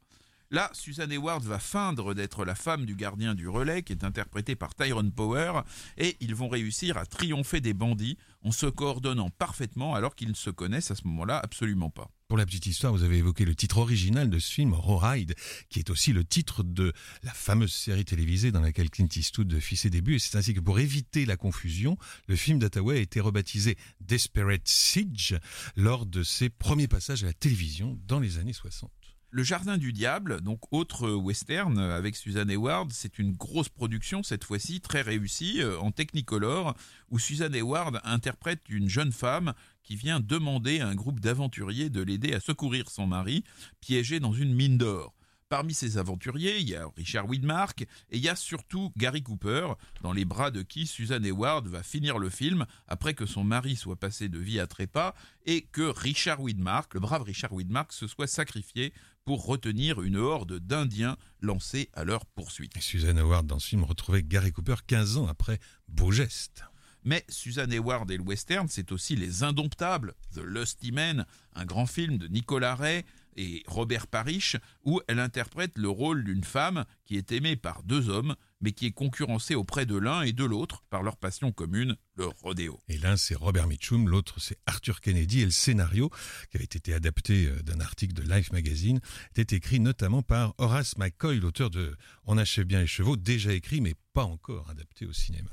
Là, 0.54 0.70
Susan 0.72 1.10
Hayward 1.10 1.42
va 1.42 1.58
feindre 1.58 2.14
d'être 2.14 2.44
la 2.44 2.54
femme 2.54 2.86
du 2.86 2.94
gardien 2.94 3.34
du 3.34 3.48
relais, 3.48 3.82
qui 3.82 3.92
est 3.92 4.04
interprété 4.04 4.54
par 4.54 4.72
Tyrone 4.72 5.10
Power, 5.10 5.62
et 5.98 6.16
ils 6.20 6.36
vont 6.36 6.48
réussir 6.48 6.96
à 6.96 7.06
triompher 7.06 7.60
des 7.60 7.74
bandits 7.74 8.16
en 8.44 8.52
se 8.52 8.66
coordonnant 8.66 9.30
parfaitement 9.30 9.96
alors 9.96 10.14
qu'ils 10.14 10.28
ne 10.28 10.34
se 10.34 10.50
connaissent 10.50 10.92
à 10.92 10.94
ce 10.94 11.08
moment-là 11.08 11.40
absolument 11.42 11.90
pas. 11.90 12.08
Pour 12.28 12.38
la 12.38 12.46
petite 12.46 12.66
histoire, 12.66 12.92
vous 12.92 13.02
avez 13.02 13.18
évoqué 13.18 13.44
le 13.44 13.56
titre 13.56 13.78
original 13.78 14.30
de 14.30 14.38
ce 14.38 14.52
film, 14.52 14.74
Rawhide, 14.74 15.34
qui 15.70 15.80
est 15.80 15.90
aussi 15.90 16.12
le 16.12 16.22
titre 16.22 16.62
de 16.62 16.92
la 17.24 17.32
fameuse 17.32 17.72
série 17.72 18.04
télévisée 18.04 18.52
dans 18.52 18.60
laquelle 18.60 18.90
Clint 18.90 19.08
Eastwood 19.12 19.58
fit 19.58 19.76
ses 19.76 19.90
débuts. 19.90 20.14
Et 20.14 20.18
c'est 20.20 20.38
ainsi 20.38 20.54
que 20.54 20.60
pour 20.60 20.78
éviter 20.78 21.26
la 21.26 21.36
confusion, 21.36 21.98
le 22.28 22.36
film 22.36 22.60
d'Attaway 22.60 22.98
a 22.98 23.00
été 23.00 23.18
rebaptisé 23.18 23.76
Desperate 24.00 24.68
Siege 24.68 25.36
lors 25.74 26.06
de 26.06 26.22
ses 26.22 26.48
premiers 26.48 26.86
passages 26.86 27.24
à 27.24 27.26
la 27.26 27.32
télévision 27.32 27.98
dans 28.06 28.20
les 28.20 28.38
années 28.38 28.52
60. 28.52 28.92
Le 29.36 29.42
Jardin 29.42 29.78
du 29.78 29.92
Diable, 29.92 30.42
donc 30.42 30.60
autre 30.70 31.10
western 31.10 31.76
avec 31.80 32.14
Susan 32.14 32.48
Hayward, 32.48 32.92
c'est 32.92 33.18
une 33.18 33.32
grosse 33.32 33.68
production 33.68 34.22
cette 34.22 34.44
fois-ci, 34.44 34.80
très 34.80 35.02
réussie, 35.02 35.60
en 35.80 35.90
technicolor, 35.90 36.76
où 37.10 37.18
Susan 37.18 37.52
Hayward 37.52 38.00
interprète 38.04 38.60
une 38.68 38.88
jeune 38.88 39.10
femme 39.10 39.52
qui 39.82 39.96
vient 39.96 40.20
demander 40.20 40.78
à 40.78 40.86
un 40.86 40.94
groupe 40.94 41.18
d'aventuriers 41.18 41.90
de 41.90 42.00
l'aider 42.00 42.32
à 42.32 42.38
secourir 42.38 42.88
son 42.90 43.08
mari, 43.08 43.42
piégé 43.80 44.20
dans 44.20 44.32
une 44.32 44.54
mine 44.54 44.78
d'or. 44.78 45.12
Parmi 45.48 45.74
ces 45.74 45.98
aventuriers, 45.98 46.58
il 46.58 46.68
y 46.68 46.74
a 46.74 46.88
Richard 46.96 47.28
Widmark 47.28 47.82
et 47.82 48.16
il 48.16 48.20
y 48.20 48.28
a 48.28 48.34
surtout 48.34 48.92
Gary 48.96 49.22
Cooper, 49.22 49.74
dans 50.02 50.12
les 50.12 50.24
bras 50.24 50.50
de 50.50 50.62
qui 50.62 50.86
Susan 50.86 51.22
Hayward 51.22 51.68
va 51.68 51.82
finir 51.82 52.18
le 52.18 52.30
film 52.30 52.66
après 52.88 53.14
que 53.14 53.26
son 53.26 53.44
mari 53.44 53.76
soit 53.76 53.96
passé 53.96 54.28
de 54.28 54.38
vie 54.38 54.58
à 54.58 54.66
trépas 54.66 55.14
et 55.44 55.62
que 55.62 55.82
Richard 55.82 56.40
Widmark, 56.40 56.94
le 56.94 57.00
brave 57.00 57.22
Richard 57.22 57.52
Widmark, 57.52 57.92
se 57.92 58.06
soit 58.06 58.26
sacrifié 58.26 58.92
pour 59.24 59.46
retenir 59.46 60.02
une 60.02 60.16
horde 60.16 60.58
d'Indiens 60.58 61.16
lancés 61.40 61.88
à 61.94 62.04
leur 62.04 62.26
poursuite. 62.26 62.76
Et 62.76 62.80
Susan 62.80 63.16
Hayward 63.16 63.46
dans 63.46 63.58
ce 63.58 63.68
film 63.68 63.84
retrouvait 63.84 64.22
Gary 64.22 64.52
Cooper 64.52 64.76
15 64.86 65.16
ans 65.16 65.26
après 65.26 65.58
Beau 65.88 66.12
Geste. 66.12 66.64
Mais 67.04 67.24
Susan 67.28 67.70
Hayward 67.70 68.10
et 68.10 68.16
le 68.16 68.22
western, 68.22 68.66
c'est 68.68 68.92
aussi 68.92 69.14
Les 69.16 69.42
Indomptables, 69.42 70.14
The 70.34 70.40
Lusty 70.40 70.92
Men, 70.92 71.26
un 71.54 71.64
grand 71.64 71.86
film 71.86 72.16
de 72.16 72.28
Nicolas 72.28 72.74
Ray 72.74 73.04
et 73.36 73.62
Robert 73.66 74.06
Parrish, 74.06 74.56
où 74.84 75.00
elle 75.08 75.18
interprète 75.18 75.76
le 75.76 75.88
rôle 75.88 76.24
d'une 76.24 76.44
femme 76.44 76.84
qui 77.04 77.16
est 77.16 77.32
aimée 77.32 77.56
par 77.56 77.82
deux 77.82 78.08
hommes, 78.08 78.34
mais 78.60 78.72
qui 78.72 78.86
est 78.86 78.92
concurrencée 78.92 79.54
auprès 79.54 79.86
de 79.86 79.96
l'un 79.96 80.22
et 80.22 80.32
de 80.32 80.44
l'autre 80.44 80.84
par 80.90 81.02
leur 81.02 81.16
passion 81.16 81.52
commune, 81.52 81.96
le 82.16 82.26
rodéo. 82.26 82.80
Et 82.88 82.98
l'un 82.98 83.16
c'est 83.16 83.34
Robert 83.34 83.66
Mitchum, 83.66 84.08
l'autre 84.08 84.40
c'est 84.40 84.58
Arthur 84.66 85.00
Kennedy, 85.00 85.40
et 85.40 85.44
le 85.44 85.50
scénario, 85.50 86.10
qui 86.50 86.56
avait 86.56 86.64
été 86.64 86.94
adapté 86.94 87.50
d'un 87.62 87.80
article 87.80 88.14
de 88.14 88.22
Life 88.22 88.52
Magazine, 88.52 89.00
était 89.36 89.56
écrit 89.56 89.80
notamment 89.80 90.22
par 90.22 90.54
Horace 90.58 90.96
McCoy, 90.96 91.40
l'auteur 91.40 91.70
de 91.70 91.96
On 92.24 92.38
achève 92.38 92.64
bien 92.64 92.80
les 92.80 92.86
chevaux, 92.86 93.16
déjà 93.16 93.52
écrit 93.52 93.80
mais 93.80 93.94
pas 94.12 94.24
encore 94.24 94.70
adapté 94.70 95.06
au 95.06 95.12
cinéma. 95.12 95.50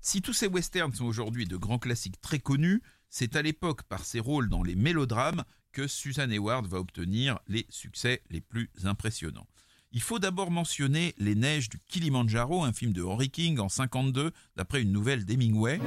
Si 0.00 0.20
tous 0.20 0.34
ces 0.34 0.48
westerns 0.48 0.92
sont 0.92 1.06
aujourd'hui 1.06 1.46
de 1.46 1.56
grands 1.56 1.78
classiques 1.78 2.20
très 2.20 2.38
connus, 2.38 2.82
c'est 3.08 3.36
à 3.36 3.42
l'époque 3.42 3.84
par 3.84 4.04
ses 4.04 4.20
rôles 4.20 4.48
dans 4.48 4.62
les 4.62 4.74
mélodrames 4.74 5.44
que 5.74 5.86
Susan 5.88 6.30
Hayward 6.30 6.66
va 6.66 6.78
obtenir 6.78 7.38
les 7.48 7.66
succès 7.68 8.22
les 8.30 8.40
plus 8.40 8.70
impressionnants. 8.84 9.46
Il 9.92 10.00
faut 10.00 10.18
d'abord 10.18 10.50
mentionner 10.50 11.14
Les 11.18 11.34
Neiges 11.34 11.68
du 11.68 11.78
Kilimanjaro, 11.88 12.64
un 12.64 12.72
film 12.72 12.92
de 12.92 13.02
Henry 13.02 13.30
King 13.30 13.58
en 13.58 13.68
52, 13.68 14.32
d'après 14.56 14.82
une 14.82 14.92
nouvelle 14.92 15.24
d'Hemingway. 15.24 15.80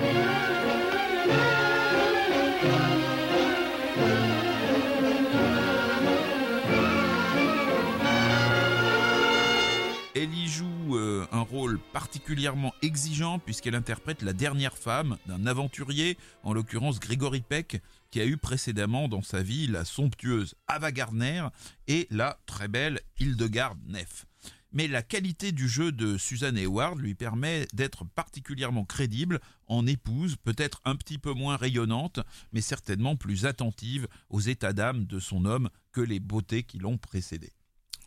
Euh, 10.98 11.26
un 11.32 11.42
rôle 11.42 11.80
particulièrement 11.94 12.74
exigeant 12.82 13.40
puisqu'elle 13.40 13.76
interprète 13.76 14.22
la 14.22 14.34
dernière 14.34 14.78
femme 14.78 15.18
d'un 15.28 15.46
aventurier, 15.46 16.18
en 16.44 16.54
l'occurrence 16.54 17.00
Gregory 17.00 17.42
Peck, 17.42 17.82
qui 18.12 18.20
a 18.20 18.26
eu 18.26 18.38
précédemment 18.38 19.08
dans 19.08 19.22
sa 19.22 19.42
vie 19.44 19.68
la 19.68 19.86
somptueuse 19.86 20.56
Ava 20.68 20.92
Gardner 20.92 21.48
et 21.88 22.08
la 22.10 22.40
très 22.46 22.68
belle 22.68 23.00
Hildegard 23.20 23.76
Neff. 23.88 24.26
Mais 24.74 24.88
la 24.88 25.02
qualité 25.02 25.52
du 25.52 25.68
jeu 25.68 25.92
de 25.92 26.18
Susan 26.18 26.56
Hayward 26.56 27.00
lui 27.00 27.16
permet 27.16 27.68
d'être 27.74 28.04
particulièrement 28.04 28.84
crédible 28.86 29.40
en 29.68 29.88
épouse, 29.88 30.36
peut-être 30.36 30.82
un 30.86 30.96
petit 30.96 31.18
peu 31.18 31.34
moins 31.34 31.56
rayonnante, 31.56 32.20
mais 32.52 32.62
certainement 32.62 33.16
plus 33.16 33.46
attentive 33.46 34.08
aux 34.30 34.42
états 34.42 34.74
d'âme 34.74 35.06
de 35.06 35.20
son 35.20 35.46
homme 35.46 35.70
que 35.92 36.02
les 36.02 36.20
beautés 36.20 36.64
qui 36.64 36.80
l'ont 36.80 36.98
précédé. 36.98 37.54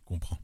Comprends. 0.05 0.39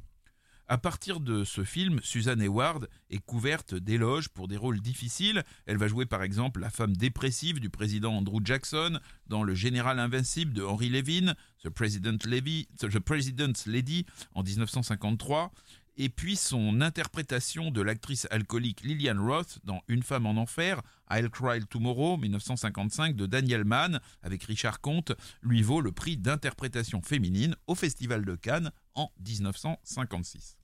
À 0.68 0.78
partir 0.78 1.20
de 1.20 1.44
ce 1.44 1.62
film, 1.62 2.00
Susan 2.02 2.40
Hayward 2.40 2.88
est 3.10 3.24
couverte 3.24 3.76
d'éloges 3.76 4.28
pour 4.28 4.48
des 4.48 4.56
rôles 4.56 4.80
difficiles. 4.80 5.44
Elle 5.64 5.76
va 5.76 5.86
jouer 5.86 6.06
par 6.06 6.24
exemple 6.24 6.58
la 6.58 6.70
femme 6.70 6.96
dépressive 6.96 7.60
du 7.60 7.70
président 7.70 8.16
Andrew 8.16 8.40
Jackson 8.44 8.98
dans 9.28 9.44
Le 9.44 9.54
Général 9.54 10.00
Invincible 10.00 10.52
de 10.52 10.64
Henry 10.64 10.88
Levin, 10.88 11.34
The, 11.62 11.68
The 11.68 12.98
President's 12.98 13.66
Lady 13.66 14.06
en 14.34 14.42
1953. 14.42 15.52
Et 15.98 16.10
puis 16.10 16.36
son 16.36 16.82
interprétation 16.82 17.70
de 17.70 17.80
l'actrice 17.80 18.26
alcoolique 18.30 18.82
Lillian 18.82 19.16
Roth 19.18 19.60
dans 19.64 19.82
Une 19.88 20.02
femme 20.02 20.26
en 20.26 20.36
enfer, 20.36 20.82
I'll 21.10 21.30
Cry 21.30 21.64
Tomorrow 21.64 22.18
1955 22.18 23.16
de 23.16 23.24
Daniel 23.24 23.64
Mann 23.64 24.00
avec 24.22 24.44
Richard 24.44 24.82
Comte 24.82 25.12
lui 25.40 25.62
vaut 25.62 25.80
le 25.80 25.92
prix 25.92 26.18
d'interprétation 26.18 27.00
féminine 27.00 27.56
au 27.66 27.74
Festival 27.74 28.26
de 28.26 28.34
Cannes 28.34 28.72
en 28.94 29.10
1956. 29.26 30.58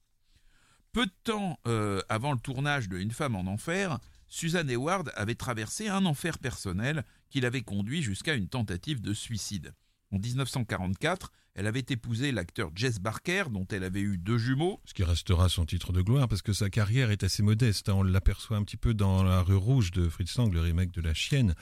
Peu 0.92 1.06
de 1.06 1.12
temps 1.24 1.58
euh, 1.66 2.02
avant 2.10 2.32
le 2.32 2.38
tournage 2.38 2.90
de 2.90 2.98
Une 2.98 3.12
femme 3.12 3.34
en 3.34 3.46
enfer, 3.46 3.98
Susan 4.28 4.68
Hayward 4.68 5.10
avait 5.14 5.34
traversé 5.34 5.88
un 5.88 6.04
enfer 6.04 6.38
personnel 6.38 7.04
qui 7.30 7.40
l'avait 7.40 7.62
conduit 7.62 8.02
jusqu'à 8.02 8.34
une 8.34 8.48
tentative 8.48 9.00
de 9.00 9.14
suicide. 9.14 9.74
En 10.10 10.18
1944, 10.18 11.32
elle 11.54 11.66
avait 11.66 11.84
épousé 11.90 12.32
l'acteur 12.32 12.70
Jess 12.74 12.98
Barker, 12.98 13.44
dont 13.50 13.66
elle 13.70 13.84
avait 13.84 14.00
eu 14.00 14.16
deux 14.16 14.38
jumeaux. 14.38 14.80
Ce 14.86 14.94
qui 14.94 15.04
restera 15.04 15.48
son 15.48 15.66
titre 15.66 15.92
de 15.92 16.00
gloire, 16.00 16.26
parce 16.26 16.40
que 16.40 16.52
sa 16.52 16.70
carrière 16.70 17.10
est 17.10 17.24
assez 17.24 17.42
modeste. 17.42 17.88
Hein. 17.88 17.94
On 17.96 18.02
l'aperçoit 18.02 18.56
un 18.56 18.64
petit 18.64 18.78
peu 18.78 18.94
dans 18.94 19.22
La 19.22 19.42
rue 19.42 19.56
rouge 19.56 19.90
de 19.90 20.08
Fritz 20.08 20.36
Lang, 20.38 20.52
le 20.52 20.60
remake 20.60 20.92
de 20.92 21.02
La 21.02 21.12
Chienne. 21.12 21.54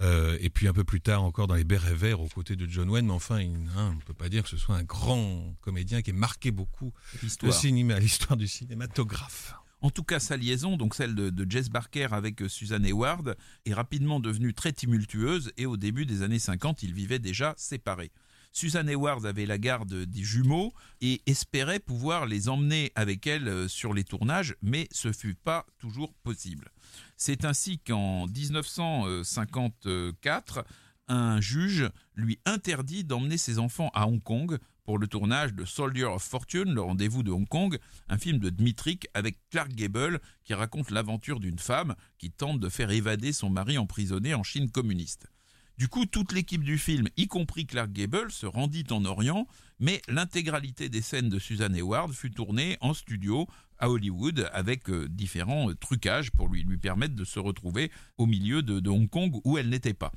Euh, 0.00 0.36
et 0.40 0.50
puis 0.50 0.66
un 0.66 0.72
peu 0.72 0.84
plus 0.84 1.00
tard 1.00 1.22
encore 1.22 1.46
dans 1.46 1.54
Les 1.54 1.64
Bérets 1.64 1.94
Verts, 1.94 2.20
aux 2.20 2.28
côtés 2.28 2.56
de 2.56 2.66
John 2.68 2.90
Wayne. 2.90 3.06
Mais 3.06 3.12
enfin, 3.12 3.38
hein, 3.38 3.90
on 3.92 3.94
ne 3.94 4.00
peut 4.00 4.14
pas 4.14 4.28
dire 4.28 4.42
que 4.42 4.48
ce 4.48 4.56
soit 4.56 4.74
un 4.74 4.84
grand 4.84 5.54
comédien 5.60 6.02
qui 6.02 6.10
ait 6.10 6.14
marqué 6.14 6.50
beaucoup 6.50 6.92
le 7.42 7.52
cinéma, 7.52 7.98
l'histoire 8.00 8.36
du 8.36 8.48
cinématographe. 8.48 9.54
En 9.80 9.90
tout 9.90 10.02
cas, 10.02 10.18
sa 10.18 10.36
liaison, 10.36 10.76
donc 10.76 10.94
celle 10.94 11.14
de, 11.14 11.30
de, 11.30 11.48
Jess 11.48 11.68
Barker 11.68 12.08
avec 12.10 12.42
Susan 12.48 12.82
Hayward, 12.82 13.36
est 13.66 13.74
rapidement 13.74 14.18
devenue 14.18 14.54
très 14.54 14.72
tumultueuse 14.72 15.52
et 15.56 15.66
au 15.66 15.76
début 15.76 16.06
des 16.06 16.22
années 16.22 16.40
50, 16.40 16.82
ils 16.82 16.94
vivaient 16.94 17.20
déjà 17.20 17.54
séparés. 17.56 18.10
Susan 18.56 18.88
Hayward 18.88 19.26
avait 19.26 19.44
la 19.44 19.58
garde 19.58 19.92
des 19.92 20.22
jumeaux 20.22 20.72
et 21.02 21.20
espérait 21.26 21.78
pouvoir 21.78 22.24
les 22.24 22.48
emmener 22.48 22.90
avec 22.94 23.26
elle 23.26 23.68
sur 23.68 23.92
les 23.92 24.02
tournages, 24.02 24.56
mais 24.62 24.88
ce 24.92 25.12
fut 25.12 25.34
pas 25.34 25.66
toujours 25.78 26.14
possible. 26.22 26.70
C'est 27.18 27.44
ainsi 27.44 27.78
qu'en 27.78 28.26
1954, 28.26 30.64
un 31.08 31.38
juge 31.38 31.90
lui 32.14 32.38
interdit 32.46 33.04
d'emmener 33.04 33.36
ses 33.36 33.58
enfants 33.58 33.90
à 33.92 34.08
Hong 34.08 34.22
Kong 34.22 34.56
pour 34.84 34.98
le 34.98 35.06
tournage 35.06 35.52
de 35.52 35.66
Soldier 35.66 36.04
of 36.04 36.22
Fortune, 36.22 36.72
le 36.72 36.80
rendez-vous 36.80 37.22
de 37.22 37.32
Hong 37.32 37.46
Kong, 37.46 37.78
un 38.08 38.16
film 38.16 38.38
de 38.38 38.48
Dmitrik 38.48 39.06
avec 39.12 39.36
Clark 39.50 39.72
Gable 39.72 40.18
qui 40.44 40.54
raconte 40.54 40.90
l'aventure 40.90 41.40
d'une 41.40 41.58
femme 41.58 41.94
qui 42.16 42.30
tente 42.30 42.58
de 42.58 42.70
faire 42.70 42.90
évader 42.90 43.34
son 43.34 43.50
mari 43.50 43.76
emprisonné 43.76 44.32
en 44.32 44.42
Chine 44.42 44.70
communiste. 44.70 45.28
Du 45.78 45.88
coup, 45.88 46.06
toute 46.06 46.32
l'équipe 46.32 46.64
du 46.64 46.78
film, 46.78 47.06
y 47.18 47.26
compris 47.26 47.66
Clark 47.66 47.92
Gable, 47.92 48.30
se 48.30 48.46
rendit 48.46 48.86
en 48.90 49.04
Orient, 49.04 49.46
mais 49.78 50.00
l'intégralité 50.08 50.88
des 50.88 51.02
scènes 51.02 51.28
de 51.28 51.38
Susan 51.38 51.70
Hayward 51.70 52.14
fut 52.14 52.30
tournée 52.30 52.78
en 52.80 52.94
studio 52.94 53.46
à 53.78 53.90
Hollywood 53.90 54.48
avec 54.54 54.88
euh, 54.88 55.06
différents 55.06 55.68
euh, 55.68 55.74
trucages 55.74 56.30
pour 56.30 56.48
lui, 56.48 56.64
permettre 56.78 57.14
de 57.14 57.24
se 57.24 57.38
retrouver 57.38 57.92
au 58.16 58.24
milieu 58.24 58.62
de, 58.62 58.80
de 58.80 58.88
Hong 58.88 59.10
Kong 59.10 59.38
où 59.44 59.58
elle 59.58 59.68
n'était 59.68 59.92
pas. 59.92 60.12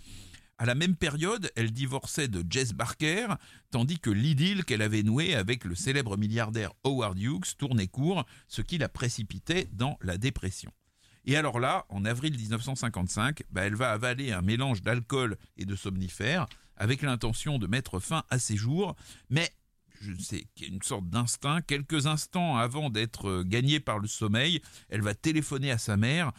À 0.59 0.65
la 0.65 0.75
même 0.75 0.95
période, 0.95 1.51
elle 1.57 1.71
divorçait 1.71 2.29
de 2.29 2.41
Jess 2.49 2.71
Barker, 2.71 3.27
tandis 3.69 3.99
que 3.99 4.09
l'idylle 4.09 4.63
qu'elle 4.63 4.81
avait 4.81 5.03
nouée 5.03 5.35
avec 5.35 5.65
le 5.65 5.75
célèbre 5.75 6.15
milliardaire 6.15 6.71
Howard 6.85 7.19
Hughes 7.19 7.57
tournait 7.57 7.87
court, 7.87 8.25
ce 8.47 8.61
qui 8.61 8.77
la 8.77 8.87
précipitait 8.87 9.67
dans 9.73 9.97
la 10.01 10.17
dépression. 10.17 10.71
Et 11.25 11.35
alors 11.35 11.59
là, 11.59 11.85
en 11.89 12.05
avril 12.05 12.35
1955, 12.35 13.43
bah, 13.51 13.63
elle 13.63 13.75
va 13.75 13.91
avaler 13.91 14.31
un 14.31 14.41
mélange 14.41 14.81
d'alcool 14.81 15.37
et 15.57 15.65
de 15.65 15.75
somnifères 15.75 16.47
avec 16.77 17.01
l'intention 17.01 17.59
de 17.59 17.67
mettre 17.67 17.99
fin 17.99 18.23
à 18.29 18.39
ses 18.39 18.55
jours, 18.55 18.95
mais 19.29 19.49
je 20.01 20.13
sais 20.15 20.47
y 20.59 20.65
a 20.65 20.67
une 20.67 20.81
sorte 20.81 21.09
d'instinct. 21.09 21.61
Quelques 21.61 22.07
instants 22.07 22.57
avant 22.57 22.89
d'être 22.89 23.29
euh, 23.29 23.43
gagnée 23.43 23.79
par 23.79 23.99
le 23.99 24.07
sommeil, 24.07 24.61
elle 24.87 25.01
va 25.01 25.13
téléphoner 25.13 25.71
à 25.71 25.77
sa 25.77 25.97
mère 25.97 26.31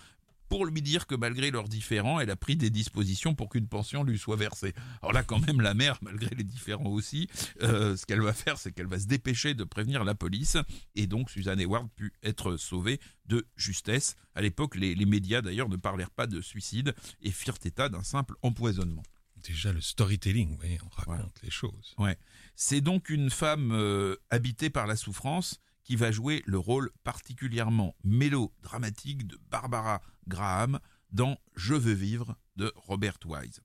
pour 0.51 0.67
lui 0.67 0.83
dire 0.83 1.07
que 1.07 1.15
malgré 1.15 1.53
leurs 1.53 1.69
différends, 1.69 2.19
elle 2.19 2.29
a 2.29 2.37
pris 2.37 2.57
des 2.57 2.71
dispositions 2.71 3.37
pour 3.37 3.49
qu'une 3.49 3.69
pension 3.69 4.03
lui 4.03 4.19
soit 4.19 4.37
versée. 4.37 4.75
Alors 5.01 5.13
là, 5.13 5.23
quand 5.23 5.39
même, 5.39 5.61
la 5.61 5.75
mère, 5.75 5.97
malgré 6.03 6.35
les 6.35 6.43
différends 6.43 6.91
aussi, 6.91 7.29
euh, 7.63 7.97
ce 7.97 8.05
qu'elle 8.05 8.21
va 8.21 8.33
faire, 8.33 8.59
c'est 8.59 8.73
qu'elle 8.73 8.89
va 8.89 8.99
se 8.99 9.07
dépêcher 9.07 9.55
de 9.55 9.63
prévenir 9.63 10.03
la 10.03 10.17
police, 10.17 10.59
et 10.97 11.07
donc 11.07 11.31
Suzanne 11.31 11.61
Eward 11.61 11.89
pu 11.95 12.13
être 12.25 12.57
sauvée 12.57 13.01
de 13.27 13.47
justesse. 13.57 14.17
À 14.35 14.43
l'époque, 14.43 14.75
les, 14.75 14.97
les 14.97 15.07
médias 15.07 15.41
d'ailleurs 15.41 15.69
ne 15.69 15.77
parlèrent 15.77 16.11
pas 16.11 16.27
de 16.27 16.41
suicide 16.41 16.97
et 17.23 17.31
firent 17.31 17.59
état 17.65 17.89
d'un 17.89 18.03
simple 18.03 18.35
empoisonnement. 18.43 19.05
Déjà 19.37 19.73
le 19.73 19.81
storytelling, 19.81 20.59
oui, 20.61 20.79
on 20.85 20.89
raconte 20.89 21.41
les 21.45 21.51
choses. 21.51 21.95
Ouais. 21.97 22.19
C'est 22.57 22.81
donc 22.81 23.09
une 23.09 23.31
femme 23.31 23.71
euh, 23.73 24.17
habitée 24.31 24.69
par 24.69 24.89
la 24.89 24.97
souffrance 24.97 25.61
qui 25.91 25.97
va 25.97 26.13
jouer 26.13 26.45
le 26.47 26.57
rôle 26.57 26.93
particulièrement 27.03 27.97
mélodramatique 28.05 29.27
de 29.27 29.37
Barbara 29.51 30.01
Graham 30.29 30.79
dans 31.11 31.37
Je 31.57 31.75
veux 31.75 31.95
vivre 31.95 32.37
de 32.55 32.73
Robert 32.77 33.19
Wise. 33.25 33.61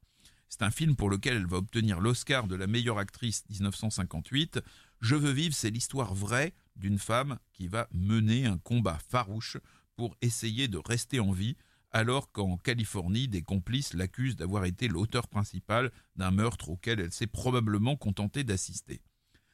C'est 0.49 0.63
un 0.63 0.71
film 0.71 0.95
pour 0.95 1.11
lequel 1.11 1.35
elle 1.35 1.45
va 1.45 1.57
obtenir 1.57 1.99
l'Oscar 1.99 2.47
de 2.47 2.55
la 2.55 2.65
meilleure 2.65 2.97
actrice 2.97 3.43
1958. 3.51 4.59
Je 5.01 5.13
veux 5.13 5.33
vivre, 5.33 5.53
c'est 5.53 5.69
l'histoire 5.69 6.15
vraie 6.15 6.55
d'une 6.75 6.97
femme 6.97 7.37
qui 7.53 7.67
va 7.67 7.87
mener 7.91 8.47
un 8.47 8.57
combat 8.57 8.97
farouche 9.07 9.57
pour 9.95 10.17
essayer 10.23 10.67
de 10.67 10.79
rester 10.79 11.19
en 11.19 11.31
vie 11.31 11.55
alors 11.91 12.31
qu'en 12.31 12.57
Californie, 12.57 13.27
des 13.27 13.43
complices 13.43 13.93
l'accusent 13.93 14.35
d'avoir 14.35 14.65
été 14.65 14.87
l'auteur 14.87 15.27
principal 15.27 15.91
d'un 16.15 16.31
meurtre 16.31 16.69
auquel 16.69 17.01
elle 17.01 17.11
s'est 17.11 17.27
probablement 17.27 17.95
contentée 17.95 18.43
d'assister. 18.43 19.03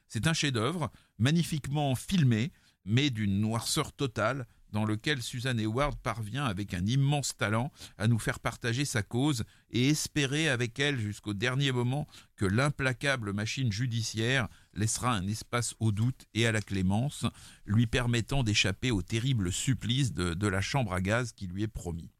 C'est 0.07 0.27
un 0.27 0.33
chef-d'œuvre, 0.33 0.91
magnifiquement 1.19 1.95
filmé, 1.95 2.51
mais 2.85 3.09
d'une 3.09 3.39
noirceur 3.39 3.93
totale, 3.93 4.47
dans 4.71 4.85
lequel 4.85 5.21
Suzanne 5.21 5.59
Eward 5.59 5.97
parvient 5.99 6.45
avec 6.45 6.73
un 6.73 6.85
immense 6.85 7.35
talent 7.35 7.71
à 7.97 8.07
nous 8.07 8.19
faire 8.19 8.39
partager 8.39 8.85
sa 8.85 9.03
cause 9.03 9.43
et 9.69 9.89
espérer 9.89 10.49
avec 10.49 10.79
elle 10.79 10.99
jusqu'au 10.99 11.33
dernier 11.33 11.71
moment 11.71 12.07
que 12.37 12.45
l'implacable 12.45 13.33
machine 13.33 13.71
judiciaire 13.71 14.47
laissera 14.73 15.13
un 15.13 15.27
espace 15.27 15.75
au 15.79 15.91
doute 15.91 16.25
et 16.33 16.47
à 16.47 16.51
la 16.51 16.61
clémence, 16.61 17.25
lui 17.65 17.87
permettant 17.87 18.43
d'échapper 18.43 18.91
au 18.91 19.01
terrible 19.01 19.51
supplice 19.51 20.13
de 20.13 20.47
la 20.47 20.61
chambre 20.61 20.93
à 20.93 21.01
gaz 21.01 21.33
qui 21.33 21.47
lui 21.47 21.63
est 21.63 21.67
promis. 21.67 22.11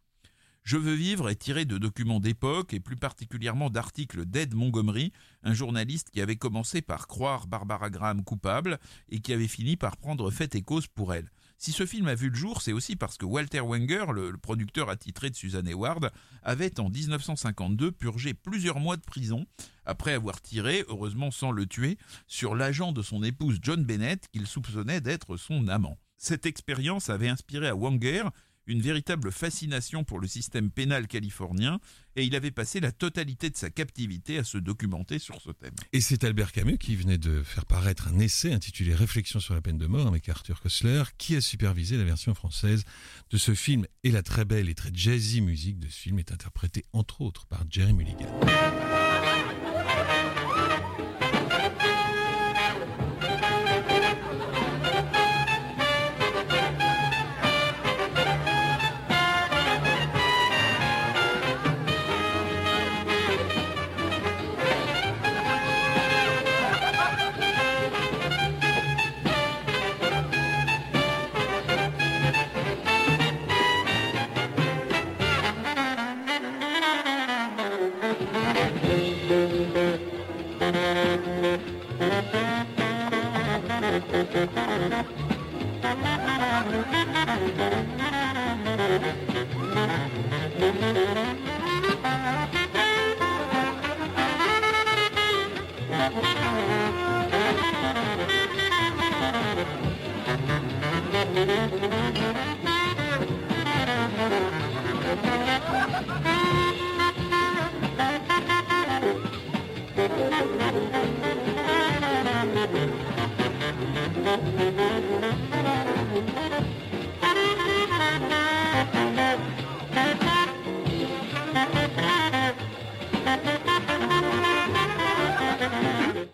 Je 0.64 0.78
veux 0.78 0.94
vivre 0.94 1.30
est 1.30 1.36
tiré 1.36 1.66
de 1.66 1.80
documents 1.80 2.20
d'époque 2.20 2.74
et 2.74 2.80
plus 2.80 2.96
particulièrement 2.96 3.72
d'articles 3.72 4.26
d'Ed 4.26 4.54
Montgomery, 4.54 5.12
un 5.44 5.54
journaliste 5.54 6.12
qui 6.12 6.22
avait 6.22 6.36
commencé 6.36 6.84
par 6.84 7.08
croire 7.08 7.48
Barbara 7.48 7.90
Graham 7.90 8.24
coupable 8.24 8.80
et 9.10 9.20
qui 9.20 9.34
avait 9.34 9.48
fini 9.48 9.76
par 9.76 9.98
prendre 9.98 10.30
fait 10.30 10.54
et 10.54 10.62
cause 10.62 10.86
pour 10.88 11.16
elle. 11.16 11.32
Si 11.58 11.72
ce 11.72 11.86
film 11.86 12.08
a 12.08 12.16
vu 12.16 12.30
le 12.30 12.36
jour, 12.36 12.62
c'est 12.62 12.74
aussi 12.74 12.96
parce 12.96 13.18
que 13.18 13.26
Walter 13.26 13.62
Wenger, 13.62 14.06
le, 14.14 14.38
producteur 14.38 14.90
attitré 14.90 15.30
de 15.30 15.36
Suzanne 15.36 15.68
Eward, 15.68 16.12
avait 16.44 16.80
en 16.80 16.90
1952 16.90 17.92
purgé 17.92 18.34
plusieurs 18.34 18.80
mois 18.80 18.98
de 18.98 19.02
prison 19.02 19.46
après 19.86 20.14
avoir 20.14 20.42
tiré, 20.42 20.86
heureusement 20.90 21.32
sans 21.32 21.52
le 21.52 21.66
tuer, 21.66 21.98
sur 22.28 22.56
l'agent 22.56 22.92
de 22.92 23.02
son 23.02 23.24
épouse 23.24 23.60
John 23.62 23.84
Bennett 23.84 24.28
qu'il 24.32 24.48
soupçonnait 24.48 25.02
d'être 25.02 25.38
son 25.38 25.68
amant. 25.68 25.98
Cette 26.18 26.46
expérience 26.46 27.10
avait 27.10 27.30
inspiré 27.30 27.68
à 27.68 27.76
Wenger 27.76 28.24
une 28.68 28.82
véritable 28.82 29.32
fascination 29.32 30.04
pour 30.04 30.20
le 30.20 30.28
système 30.28 30.72
pénal 30.72 31.08
californien 31.08 31.80
et 32.16 32.24
il 32.24 32.36
avait 32.36 32.52
passé 32.52 32.80
la 32.80 32.92
totalité 32.92 33.50
de 33.50 33.58
sa 33.58 33.70
captivité 33.70 34.38
à 34.38 34.44
se 34.44 34.58
documenter 34.58 35.20
sur 35.20 35.42
ce 35.42 35.52
thème. 35.52 35.74
Et 35.94 36.02
c'est 36.02 36.24
Albert 36.24 36.52
Camus 36.52 36.78
qui 36.78 36.96
venait 36.96 37.18
de 37.18 37.42
faire 37.44 37.66
paraître 37.66 38.08
un 38.08 38.20
essai 38.20 38.54
intitulé 38.54 38.94
Réflexion 38.94 39.40
sur 39.40 39.54
la 39.54 39.62
peine 39.62 39.78
de 39.78 39.88
mort 39.88 40.08
avec 40.08 40.28
Arthur 40.30 40.60
Koestler 40.62 41.04
qui 41.18 41.36
a 41.36 41.42
supervisé 41.42 41.98
la 41.98 42.04
version 42.04 42.34
française 42.34 42.84
de 43.30 43.38
ce 43.38 43.54
film 43.54 43.86
et 44.04 44.12
la 44.12 44.24
très 44.24 44.46
belle 44.46 44.70
et 44.70 44.76
très 44.76 44.92
jazzy 44.94 45.42
musique 45.42 45.80
de 45.80 45.88
ce 45.88 46.00
film 46.00 46.20
est 46.20 46.32
interprétée 46.32 46.86
entre 46.94 47.22
autres 47.22 47.46
par 47.46 47.64
Jerry 47.70 47.94
Mulligan. 47.94 48.40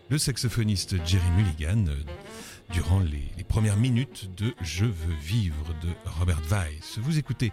Le 0.10 0.18
saxophoniste 0.18 0.96
Jerry 1.06 1.24
Mulligan 1.38 1.86
euh, 1.90 1.96
durant 2.72 3.00
les, 3.00 3.32
premières 3.48 3.78
minutes 3.78 4.30
de 4.36 4.54
Je 4.62 4.86
veux 4.86 5.16
vivre 5.22 5.74
de 5.82 5.90
Robert 6.06 6.42
Weiss. 6.50 7.00
Vous 7.00 7.18
écoutez 7.18 7.52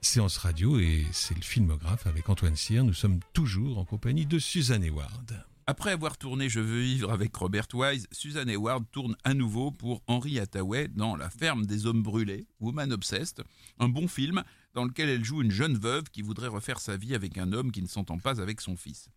Séance 0.00 0.38
Radio 0.38 0.78
et 0.78 1.06
c'est 1.12 1.36
le 1.36 1.42
filmographe 1.42 2.06
avec 2.06 2.28
Antoine 2.28 2.56
Cyr. 2.56 2.84
Nous 2.84 2.92
sommes 2.92 3.20
toujours 3.32 3.78
en 3.78 3.84
compagnie 3.84 4.26
de 4.26 4.38
Suzanne 4.38 4.84
Eward. 4.84 5.44
Après 5.68 5.90
avoir 5.90 6.16
tourné 6.18 6.48
Je 6.48 6.60
veux 6.60 6.80
vivre 6.80 7.12
avec 7.12 7.34
Robert 7.34 7.68
Wise, 7.74 8.06
Suzanne 8.12 8.50
Eward 8.50 8.84
tourne 8.90 9.16
à 9.24 9.34
nouveau 9.34 9.70
pour 9.70 10.02
Henri 10.06 10.38
Hathaway 10.38 10.88
dans 10.88 11.16
La 11.16 11.30
ferme 11.30 11.66
des 11.66 11.86
hommes 11.86 12.02
brûlés, 12.02 12.46
Woman 12.60 12.92
Obsessed, 12.92 13.42
un 13.78 13.88
bon 13.88 14.08
film 14.08 14.42
dans 14.74 14.84
lequel 14.84 15.08
elle 15.08 15.24
joue 15.24 15.42
une 15.42 15.50
jeune 15.50 15.78
veuve 15.78 16.04
qui 16.10 16.22
voudrait 16.22 16.48
refaire 16.48 16.80
sa 16.80 16.96
vie 16.96 17.14
avec 17.14 17.38
un 17.38 17.52
homme 17.52 17.72
qui 17.72 17.82
ne 17.82 17.88
s'entend 17.88 18.18
pas 18.18 18.40
avec 18.40 18.60
son 18.60 18.76
fils. 18.76 19.08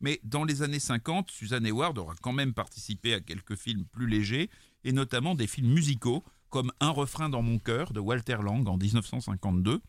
Mais 0.00 0.20
dans 0.24 0.44
les 0.44 0.62
années 0.62 0.80
50, 0.80 1.30
Suzanne 1.30 1.66
Eward 1.66 1.96
aura 1.98 2.14
quand 2.20 2.32
même 2.32 2.52
participé 2.52 3.14
à 3.14 3.20
quelques 3.20 3.56
films 3.56 3.84
plus 3.86 4.06
légers, 4.06 4.50
et 4.84 4.92
notamment 4.92 5.34
des 5.34 5.46
films 5.46 5.72
musicaux, 5.72 6.22
comme 6.50 6.72
Un 6.80 6.90
refrain 6.90 7.28
dans 7.28 7.42
mon 7.42 7.58
cœur 7.58 7.92
de 7.92 8.00
Walter 8.00 8.38
Lang 8.42 8.68
en 8.68 8.76
1952, 8.76 9.80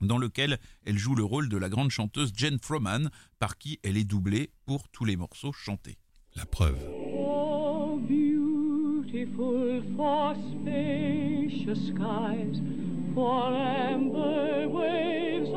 dans 0.00 0.18
lequel 0.18 0.58
elle 0.84 0.98
joue 0.98 1.14
le 1.14 1.24
rôle 1.24 1.48
de 1.48 1.56
la 1.56 1.68
grande 1.68 1.90
chanteuse 1.90 2.32
Jen 2.34 2.58
Froman, 2.60 3.10
par 3.38 3.58
qui 3.58 3.80
elle 3.82 3.96
est 3.96 4.04
doublée 4.04 4.50
pour 4.66 4.88
tous 4.88 5.04
les 5.04 5.16
morceaux 5.16 5.52
chantés. 5.52 5.98
La 6.36 6.46
preuve. 6.46 6.78
Oh, 7.16 7.98
beautiful 8.06 9.82
for 9.96 10.34
spacious 10.34 11.88
skies, 11.88 12.60
for 13.14 13.44
amber 13.46 14.66
waves 14.66 15.48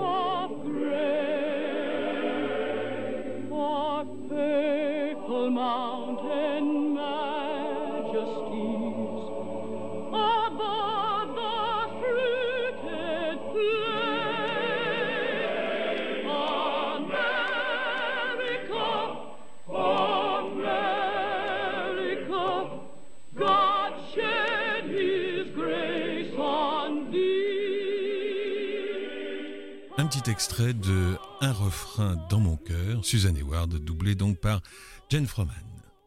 extrait 30.31 30.73
de 30.73 31.17
Un 31.41 31.51
refrain 31.51 32.15
dans 32.29 32.39
mon 32.39 32.55
cœur, 32.55 33.03
Suzanne 33.03 33.35
Hayward, 33.35 33.75
doublé 33.83 34.15
donc 34.15 34.39
par 34.39 34.61
Jane 35.09 35.27
Froman. 35.27 35.53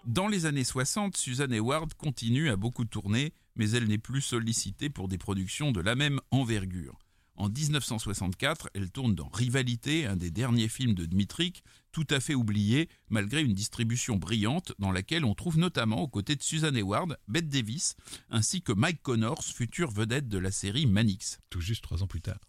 Dans 0.06 0.28
les 0.28 0.46
années 0.46 0.64
60, 0.64 1.14
Suzanne 1.14 1.52
Hayward 1.52 1.92
continue 1.92 2.48
à 2.48 2.56
beaucoup 2.56 2.86
tourner, 2.86 3.34
mais 3.54 3.70
elle 3.72 3.86
n'est 3.86 3.98
plus 3.98 4.22
sollicitée 4.22 4.88
pour 4.88 5.08
des 5.08 5.18
productions 5.18 5.72
de 5.72 5.82
la 5.82 5.94
même 5.94 6.20
envergure. 6.30 6.98
En 7.36 7.50
1964, 7.50 8.70
elle 8.72 8.90
tourne 8.90 9.14
dans 9.14 9.28
Rivalité, 9.28 10.06
un 10.06 10.16
des 10.16 10.30
derniers 10.30 10.68
films 10.68 10.94
de 10.94 11.04
Dmitrik, 11.04 11.62
tout 11.92 12.06
à 12.08 12.18
fait 12.18 12.34
oublié 12.34 12.88
malgré 13.10 13.42
une 13.42 13.52
distribution 13.52 14.16
brillante 14.16 14.72
dans 14.78 14.90
laquelle 14.90 15.26
on 15.26 15.34
trouve 15.34 15.58
notamment 15.58 16.00
aux 16.00 16.08
côtés 16.08 16.34
de 16.34 16.42
Suzanne 16.42 16.78
Hayward, 16.78 17.18
Bette 17.28 17.50
Davis, 17.50 17.94
ainsi 18.30 18.62
que 18.62 18.72
Mike 18.72 19.02
Connors, 19.02 19.44
future 19.44 19.90
vedette 19.90 20.28
de 20.28 20.38
la 20.38 20.50
série 20.50 20.86
Manix. 20.86 21.40
Tout 21.50 21.60
juste 21.60 21.82
trois 21.82 22.02
ans 22.02 22.06
plus 22.06 22.22
tard. 22.22 22.40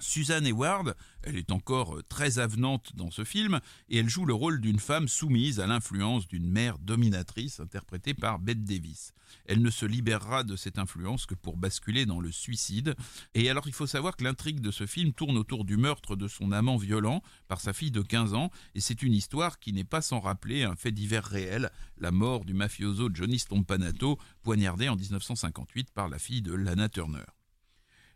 Suzanne 0.00 0.46
Hayward, 0.46 0.94
elle 1.22 1.36
est 1.36 1.52
encore 1.52 1.96
euh, 1.96 2.02
très 2.02 2.38
avenante 2.38 2.96
dans 2.96 3.10
ce 3.10 3.24
film 3.24 3.60
et 3.88 3.98
elle 3.98 4.08
joue 4.08 4.24
le 4.24 4.34
rôle 4.34 4.60
d'une 4.60 4.78
femme 4.78 5.08
soumise 5.08 5.60
à 5.60 5.66
l'influence 5.66 6.26
d'une 6.26 6.48
mère 6.48 6.78
dominatrice 6.78 7.60
interprétée 7.60 8.14
par 8.14 8.38
Bette 8.38 8.64
Davis. 8.64 9.12
Elle 9.46 9.62
ne 9.62 9.70
se 9.70 9.86
libérera 9.86 10.42
de 10.42 10.56
cette 10.56 10.78
influence 10.78 11.26
que 11.26 11.34
pour 11.34 11.56
basculer 11.56 12.06
dans 12.06 12.20
le 12.20 12.32
suicide. 12.32 12.94
Et 13.34 13.50
alors 13.50 13.66
il 13.66 13.72
faut 13.72 13.86
savoir 13.86 14.16
que 14.16 14.24
l'intrigue 14.24 14.60
de 14.60 14.70
ce 14.70 14.86
film 14.86 15.12
tourne 15.12 15.36
autour 15.36 15.64
du 15.64 15.76
meurtre 15.76 16.16
de 16.16 16.28
son 16.28 16.52
amant 16.52 16.76
violent 16.76 17.22
par 17.48 17.60
sa 17.60 17.72
fille 17.72 17.90
de 17.90 18.02
15 18.02 18.34
ans 18.34 18.50
et 18.74 18.80
c'est 18.80 19.02
une 19.02 19.14
histoire 19.14 19.58
qui 19.58 19.72
n'est 19.72 19.84
pas 19.84 20.02
sans 20.02 20.20
rappeler 20.20 20.64
un 20.64 20.76
fait 20.76 20.92
divers 20.92 21.24
réel, 21.24 21.70
la 21.98 22.10
mort 22.10 22.44
du 22.44 22.54
mafioso 22.54 23.08
Johnny 23.12 23.38
Stompanato 23.38 24.18
poignardé 24.42 24.88
en 24.88 24.96
1958 24.96 25.90
par 25.90 26.08
la 26.08 26.18
fille 26.18 26.42
de 26.42 26.54
Lana 26.54 26.88
Turner. 26.88 27.24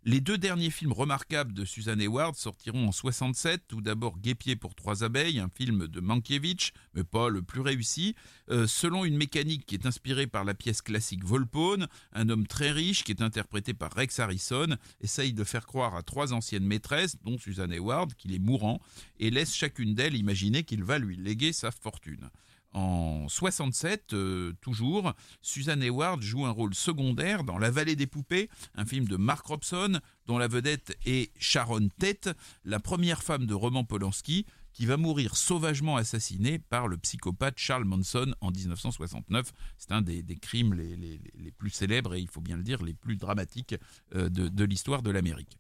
Les 0.06 0.20
deux 0.20 0.36
derniers 0.36 0.68
films 0.68 0.92
remarquables 0.92 1.54
de 1.54 1.64
Suzanne 1.64 1.98
Hayward 1.98 2.36
sortiront 2.36 2.88
en 2.88 2.92
67. 2.92 3.62
Tout 3.66 3.80
d'abord 3.80 4.18
Guépier 4.18 4.54
pour 4.54 4.74
trois 4.74 5.02
abeilles, 5.02 5.40
un 5.40 5.48
film 5.48 5.86
de 5.86 6.00
Mankiewicz, 6.00 6.72
mais 6.92 7.04
pas 7.04 7.30
le 7.30 7.40
plus 7.40 7.62
réussi. 7.62 8.14
Euh, 8.50 8.66
selon 8.66 9.06
une 9.06 9.16
mécanique 9.16 9.64
qui 9.64 9.76
est 9.76 9.86
inspirée 9.86 10.26
par 10.26 10.44
la 10.44 10.52
pièce 10.52 10.82
classique 10.82 11.24
Volpone, 11.24 11.88
un 12.12 12.28
homme 12.28 12.46
très 12.46 12.70
riche 12.70 13.02
qui 13.02 13.12
est 13.12 13.22
interprété 13.22 13.72
par 13.72 13.94
Rex 13.94 14.20
Harrison 14.20 14.76
essaye 15.00 15.32
de 15.32 15.42
faire 15.42 15.64
croire 15.64 15.96
à 15.96 16.02
trois 16.02 16.34
anciennes 16.34 16.66
maîtresses, 16.66 17.16
dont 17.24 17.38
Suzanne 17.38 17.72
Hayward, 17.72 18.12
qu'il 18.12 18.34
est 18.34 18.38
mourant, 18.38 18.82
et 19.20 19.30
laisse 19.30 19.54
chacune 19.54 19.94
d'elles 19.94 20.16
imaginer 20.16 20.64
qu'il 20.64 20.84
va 20.84 20.98
lui 20.98 21.16
léguer 21.16 21.54
sa 21.54 21.70
fortune. 21.70 22.28
En 22.74 23.28
67, 23.28 24.14
euh, 24.14 24.52
toujours, 24.60 25.14
Suzanne 25.40 25.82
Hayward 25.82 26.20
joue 26.22 26.44
un 26.44 26.50
rôle 26.50 26.74
secondaire 26.74 27.44
dans 27.44 27.56
La 27.56 27.70
Vallée 27.70 27.94
des 27.94 28.08
Poupées, 28.08 28.50
un 28.74 28.84
film 28.84 29.06
de 29.06 29.16
Mark 29.16 29.46
Robson, 29.46 30.00
dont 30.26 30.38
la 30.38 30.48
vedette 30.48 30.98
est 31.06 31.30
Sharon 31.38 31.88
Tate, 32.00 32.36
la 32.64 32.80
première 32.80 33.22
femme 33.22 33.46
de 33.46 33.54
Roman 33.54 33.84
Polanski, 33.84 34.44
qui 34.72 34.86
va 34.86 34.96
mourir 34.96 35.36
sauvagement 35.36 35.96
assassinée 35.96 36.58
par 36.58 36.88
le 36.88 36.98
psychopathe 36.98 37.58
Charles 37.58 37.84
Manson 37.84 38.34
en 38.40 38.50
1969. 38.50 39.52
C'est 39.78 39.92
un 39.92 40.02
des, 40.02 40.24
crimes 40.36 40.74
les, 40.74 41.52
plus 41.52 41.70
célèbres 41.70 42.14
et 42.14 42.20
il 42.20 42.28
faut 42.28 42.40
bien 42.40 42.56
le 42.56 42.64
dire, 42.64 42.82
les 42.82 42.92
plus 42.92 43.16
dramatiques 43.16 43.76
euh, 44.16 44.28
de, 44.28 44.64
l'histoire 44.64 45.02
de 45.02 45.12
l'Amérique. 45.12 45.56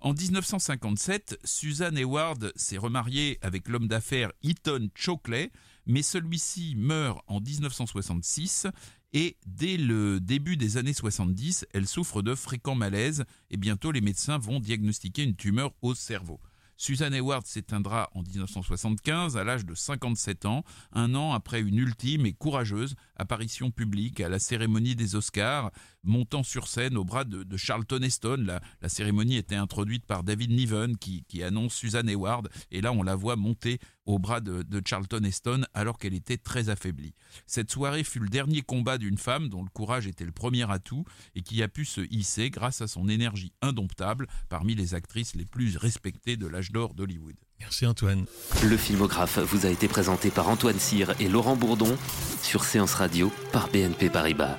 En 0.00 0.14
1957, 0.14 1.40
Suzanne 1.44 1.98
Hayward 1.98 2.52
s'est 2.56 2.78
remariée 2.78 3.38
avec 3.42 3.68
l'homme 3.68 3.88
d'affaires 3.88 4.32
Eaton 4.42 4.88
Chokley, 4.94 5.50
mais 5.88 6.02
celui-ci 6.02 6.74
meurt 6.76 7.24
en 7.26 7.40
1966 7.40 8.68
et 9.12 9.36
dès 9.46 9.76
le 9.76 10.20
début 10.20 10.56
des 10.56 10.76
années 10.76 10.92
70, 10.92 11.66
elle 11.72 11.88
souffre 11.88 12.22
de 12.22 12.34
fréquents 12.34 12.74
malaises 12.74 13.24
et 13.50 13.56
bientôt 13.56 13.90
les 13.90 14.02
médecins 14.02 14.38
vont 14.38 14.60
diagnostiquer 14.60 15.24
une 15.24 15.34
tumeur 15.34 15.72
au 15.82 15.94
cerveau. 15.94 16.40
Suzanne 16.80 17.12
Hayward 17.12 17.44
s'éteindra 17.44 18.08
en 18.14 18.22
1975 18.22 19.36
à 19.36 19.42
l'âge 19.42 19.66
de 19.66 19.74
57 19.74 20.46
ans, 20.46 20.62
un 20.92 21.16
an 21.16 21.32
après 21.32 21.60
une 21.60 21.76
ultime 21.76 22.24
et 22.24 22.32
courageuse 22.32 22.94
apparition 23.16 23.72
publique 23.72 24.20
à 24.20 24.28
la 24.28 24.38
cérémonie 24.38 24.94
des 24.94 25.16
Oscars, 25.16 25.72
montant 26.04 26.44
sur 26.44 26.68
scène 26.68 26.96
au 26.96 27.04
bras 27.04 27.24
de, 27.24 27.56
Charlton 27.56 28.00
Heston. 28.00 28.46
La, 28.80 28.88
cérémonie 28.88 29.36
était 29.36 29.56
introduite 29.56 30.06
par 30.06 30.22
David 30.22 30.52
Niven 30.52 30.96
qui, 30.96 31.42
annonce 31.42 31.74
Suzanne 31.74 32.08
Hayward 32.08 32.48
et 32.70 32.80
là 32.80 32.92
on 32.92 33.02
la 33.02 33.16
voit 33.16 33.36
monter 33.36 33.80
au 34.08 34.18
bras 34.18 34.40
de, 34.40 34.64
Charlton 34.84 35.22
Heston 35.22 35.64
alors 35.74 35.98
qu'elle 35.98 36.14
était 36.14 36.38
très 36.38 36.70
affaiblie. 36.70 37.14
Cette 37.46 37.70
soirée 37.70 38.04
fut 38.04 38.20
le 38.20 38.28
dernier 38.28 38.62
combat 38.62 38.96
d'une 38.96 39.18
femme 39.18 39.48
dont 39.48 39.62
le 39.62 39.68
courage 39.68 40.06
était 40.06 40.24
le 40.24 40.32
premier 40.32 40.68
atout 40.70 41.04
et 41.34 41.42
qui 41.42 41.62
a 41.62 41.68
pu 41.68 41.84
se 41.84 42.00
hisser 42.10 42.50
grâce 42.50 42.80
à 42.80 42.88
son 42.88 43.08
énergie 43.08 43.52
indomptable 43.60 44.26
parmi 44.48 44.74
les 44.74 44.94
actrices 44.94 45.34
les 45.34 45.44
plus 45.44 45.76
respectées 45.76 46.36
de 46.38 46.46
l'âge 46.46 46.72
d'or 46.72 46.94
d'Hollywood. 46.94 47.36
Merci 47.60 47.86
Antoine. 47.86 48.24
Le 48.64 48.76
filmographe 48.76 49.38
vous 49.38 49.66
a 49.66 49.68
été 49.68 49.88
présenté 49.88 50.30
par 50.30 50.48
Antoine 50.48 50.78
Cyr 50.78 51.14
et 51.20 51.28
Laurent 51.28 51.56
Bourdon 51.56 51.96
sur 52.42 52.64
Séance 52.64 52.94
Radio 52.94 53.30
par 53.52 53.68
BNP 53.68 54.08
Paribas. 54.08 54.58